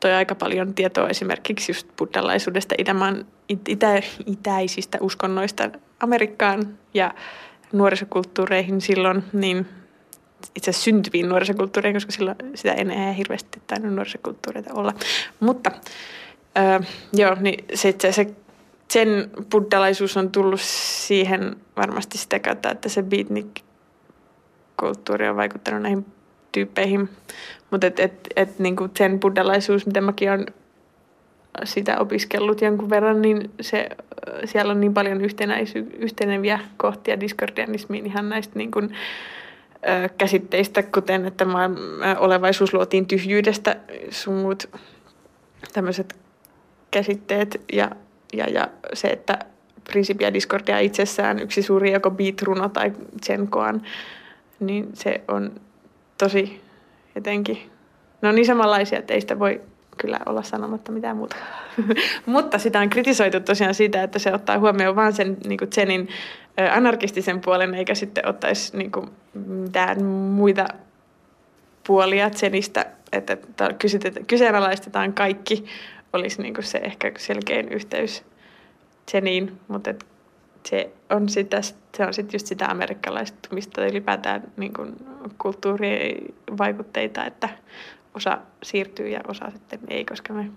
[0.00, 3.26] toi aika paljon tietoa esimerkiksi just buddhalaisuudesta, itämaan,
[3.68, 5.70] itä, itäisistä uskonnoista
[6.00, 7.14] Amerikkaan ja
[7.72, 9.66] nuorisokulttuureihin silloin, niin
[10.54, 14.92] itse asiassa syntyviin nuorisokulttuureihin, koska silloin sitä ei enää hirveästi tainnut nuorisokulttuureita olla.
[15.40, 15.70] Mutta
[16.58, 16.80] öö,
[17.12, 18.26] joo, niin se, se, se,
[18.90, 26.06] sen buddhalaisuus on tullut siihen varmasti sitä kautta, että se beatnik-kulttuuri on vaikuttanut näihin
[26.52, 27.08] tyyppeihin.
[27.70, 30.46] Mutta et, et, et, niin sen buddhalaisuus, mitä mäkin olen
[31.64, 33.88] sitä opiskellut jonkun verran, niin se,
[34.44, 38.94] siellä on niin paljon yhtenäisy, yhteneviä kohtia diskordianismiin ihan näistä niin kuin,
[39.88, 41.78] ö, käsitteistä, kuten että maailma,
[42.18, 43.76] olevaisuus luotiin tyhjyydestä,
[44.10, 44.70] sun muut
[45.72, 46.16] tämmöiset
[46.90, 47.90] käsitteet ja,
[48.32, 49.38] ja, ja se, että
[49.92, 52.92] Principia Discordia itsessään yksi suuri joko beat-runo tai
[53.26, 53.82] Zenkoan,
[54.60, 55.60] niin se on
[56.18, 56.60] tosi
[57.14, 57.58] jotenkin,
[58.22, 59.60] ne on niin samanlaisia, että ei sitä voi
[59.98, 61.36] kyllä olla sanomatta mitään muuta.
[62.26, 66.08] Mutta sitä on kritisoitu tosiaan siitä, että se ottaa huomioon vain sen niin kuin Zenin
[66.72, 70.68] anarkistisen puolen, eikä sitten ottaisi niin kuin, mitään muita
[71.86, 73.36] puolia Zenistä, että
[74.26, 75.64] kyseenalaistetaan kaikki,
[76.12, 78.24] olisi niin kuin se ehkä selkein yhteys
[79.10, 79.94] Zeniin, mutta
[80.66, 84.72] se on sitä, se on sitten just sitä amerikkalaistumista ylipäätään niin
[85.38, 87.48] kulttuurivaikutteita, että
[88.16, 90.50] osa siirtyy ja osa sitten ei, koska me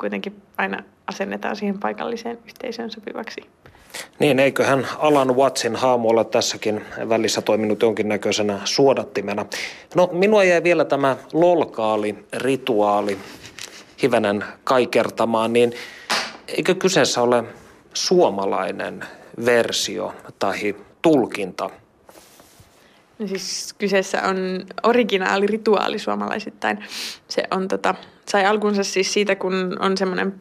[0.00, 3.40] kuitenkin aina asennetaan siihen paikalliseen yhteisöön sopivaksi.
[4.18, 9.46] Niin, eiköhän Alan Wattsin haamu olla tässäkin välissä toiminut jonkinnäköisenä suodattimena.
[9.94, 13.18] No, minua jäi vielä tämä lolkaali, rituaali,
[14.02, 15.72] hivenen kaikertamaan, niin
[16.48, 17.44] eikö kyseessä ole
[17.94, 19.04] suomalainen
[19.44, 21.70] versio tai tulkinta
[23.26, 24.36] Siis kyseessä on
[24.82, 26.78] originaali rituaali suomalaisittain.
[27.28, 27.94] Se on tota,
[28.28, 30.34] sai alkunsa siis siitä, kun on semmoinen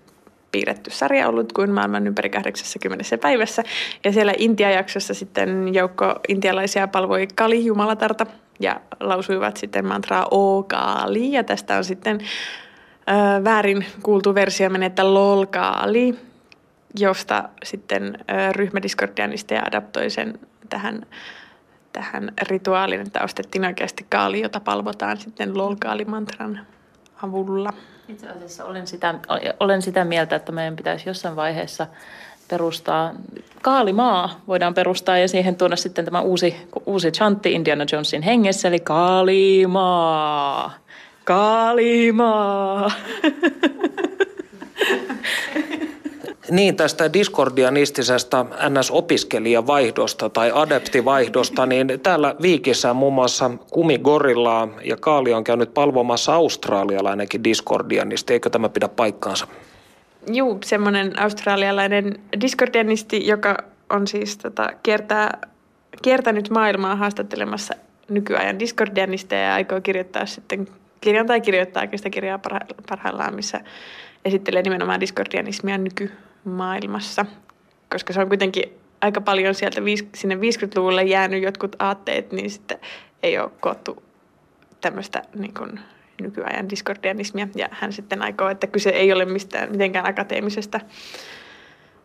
[0.52, 3.64] piirretty sarja ollut kuin maailman ympäri 80 päivässä.
[4.04, 8.26] Ja siellä Intia-jaksossa sitten joukko intialaisia palvoi Kali Jumalatarta
[8.60, 11.32] ja lausuivat sitten mantraa O Kali.
[11.32, 16.16] Ja tästä on sitten ö, väärin kuultu versio menettä Lol Kali,
[17.00, 21.06] josta sitten ö, ryhmä Discordianista adaptoi sen tähän
[22.00, 26.60] tähän rituaaliin, että ostettiin oikeasti kaali, jota palvotaan sitten lolkaalimantran
[27.24, 27.74] avulla.
[28.08, 29.16] Itse asiassa olen sitä,
[29.60, 31.88] olen sitä mieltä, että meidän pitäisi jossain vaiheessa
[32.48, 33.14] perustaa,
[33.62, 38.80] Kaalimaa voidaan perustaa ja siihen tuoda sitten tämä uusi, uusi chantti Indiana Jonesin hengessä, eli
[38.80, 40.74] Kaalimaa,
[41.24, 42.92] Kaalimaa.
[46.52, 55.44] Niin, tästä diskordianistisesta NS-opiskelijavaihdosta tai adeptivaihdosta, niin täällä Viikissä muun muassa Kumigorillaa ja Kaali on
[55.44, 58.34] käynyt palvomassa australialainenkin diskordianisti.
[58.34, 59.48] Eikö tämä pidä paikkaansa?
[60.34, 63.58] Juu, semmoinen australialainen diskordianisti, joka
[63.90, 65.48] on siis tota, kiertää,
[66.02, 67.74] kiertänyt maailmaa haastattelemassa
[68.10, 70.68] nykyajan diskordianisteja ja aikoo kirjoittaa sitten
[71.02, 72.40] kirjan tai kirjoittaa sitä kirjaa
[72.90, 73.62] parhaillaan, missä
[74.26, 76.12] esittelee nimenomaan diskordianismia nyky
[76.50, 77.26] maailmassa,
[77.90, 78.64] koska se on kuitenkin
[79.02, 79.82] aika paljon sieltä
[80.16, 82.80] sinne 50-luvulle jäänyt jotkut aatteet, niin sitten
[83.24, 84.04] ei ole koottu
[84.82, 85.80] tämmöistä niin kuin
[86.22, 87.48] nykyajan diskordianismia.
[87.56, 90.80] Ja hän sitten aikoo, että kyse ei ole mistään mitenkään akateemisesta,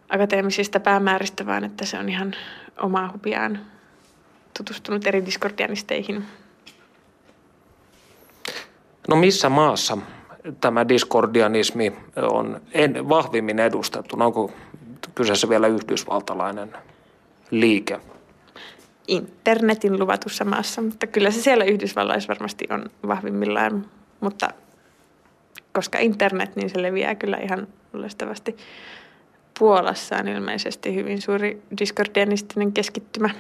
[0.09, 2.34] akateemisista päämääristä, vaan että se on ihan
[2.80, 3.61] omaa hupiaan
[4.59, 6.24] tutustunut eri diskordianisteihin.
[9.09, 9.99] No missä maassa
[10.61, 14.16] tämä diskordianismi on en, vahvimmin edustettu?
[14.20, 14.51] Onko
[15.14, 16.76] kyseessä vielä yhdysvaltalainen
[17.51, 18.01] liike?
[19.09, 23.86] Internetin luvatussa maassa, mutta kyllä se siellä Yhdysvalloissa varmasti on vahvimmillaan.
[24.20, 24.51] Mutta
[25.72, 28.57] koska internet, niin se leviää kyllä ihan loistavasti.
[29.59, 33.30] Puolassa on ilmeisesti hyvin suuri diskordianistinen keskittymä.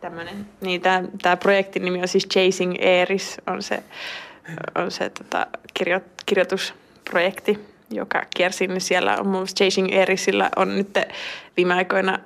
[0.00, 0.46] Tämmönen.
[0.60, 0.82] Niin,
[1.22, 3.82] tämä projektin nimi on siis Chasing Eris, on se,
[4.74, 7.58] on se tota, kirjo, kirjoitusprojekti,
[7.90, 10.98] joka kiersi, niin siellä on muun Chasing Erisillä on nyt
[11.56, 12.18] viime aikoina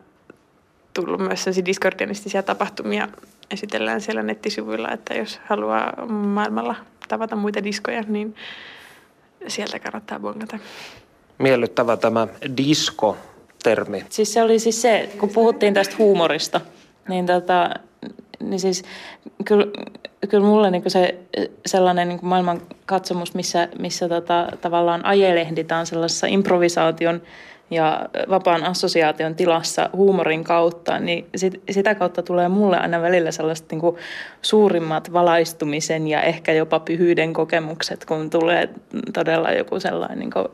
[0.94, 3.08] tullut myös sellaisia diskordianistisia tapahtumia.
[3.50, 6.74] Esitellään siellä nettisivuilla, että jos haluaa maailmalla
[7.08, 8.34] tavata muita diskoja, niin
[9.48, 10.58] sieltä kannattaa bongata.
[11.38, 14.04] Miellyttävä tämä disko-termi.
[14.08, 16.60] Siis se oli siis se, kun puhuttiin tästä huumorista,
[17.08, 17.70] niin, tota,
[18.40, 18.84] niin siis
[19.44, 19.66] kyllä,
[20.28, 21.18] kyllä mulle niin se
[21.66, 27.22] sellainen niin maailman katsomus, missä, missä tota, tavallaan ajelehditaan sellaisessa improvisaation
[27.70, 33.70] ja vapaan assosiaation tilassa huumorin kautta, niin sit, sitä kautta tulee mulle aina välillä sellaiset
[33.70, 33.96] niin kuin
[34.42, 38.68] suurimmat valaistumisen ja ehkä jopa pyhyyden kokemukset, kun tulee
[39.12, 40.46] todella joku sellainen niin kuin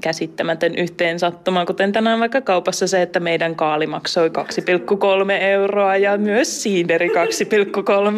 [0.00, 6.62] käsittämätön yhteensattuma, kuten tänään vaikka kaupassa se, että meidän kaali maksoi 2,3 euroa ja myös
[6.62, 7.14] siideri 2,3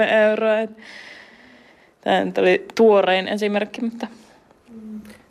[0.03, 0.57] euroa.
[2.01, 4.07] Tämä oli tuorein esimerkki, mutta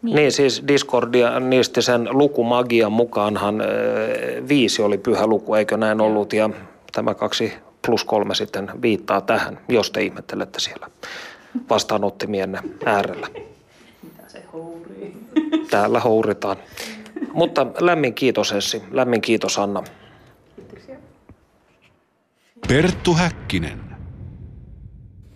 [0.02, 0.16] niin.
[0.16, 3.64] niin siis Discordianistisen lukumagian mukaanhan
[4.50, 6.34] viisi oli pyhä luku, eikö näin ollut?
[6.34, 6.50] Ja
[6.92, 7.54] tämä kaksi
[7.86, 10.88] plus kolme sitten viittaa tähän, jos te ihmettelette siellä
[11.70, 13.28] vastaanottimienne äärellä.
[14.04, 15.18] Mitä se hourii?
[15.72, 16.58] Täällä houritaan.
[17.34, 19.84] Mutta lämmin kiitos Essi, lämmin kiitos Anna.
[22.68, 23.89] Perttu Häkkinen.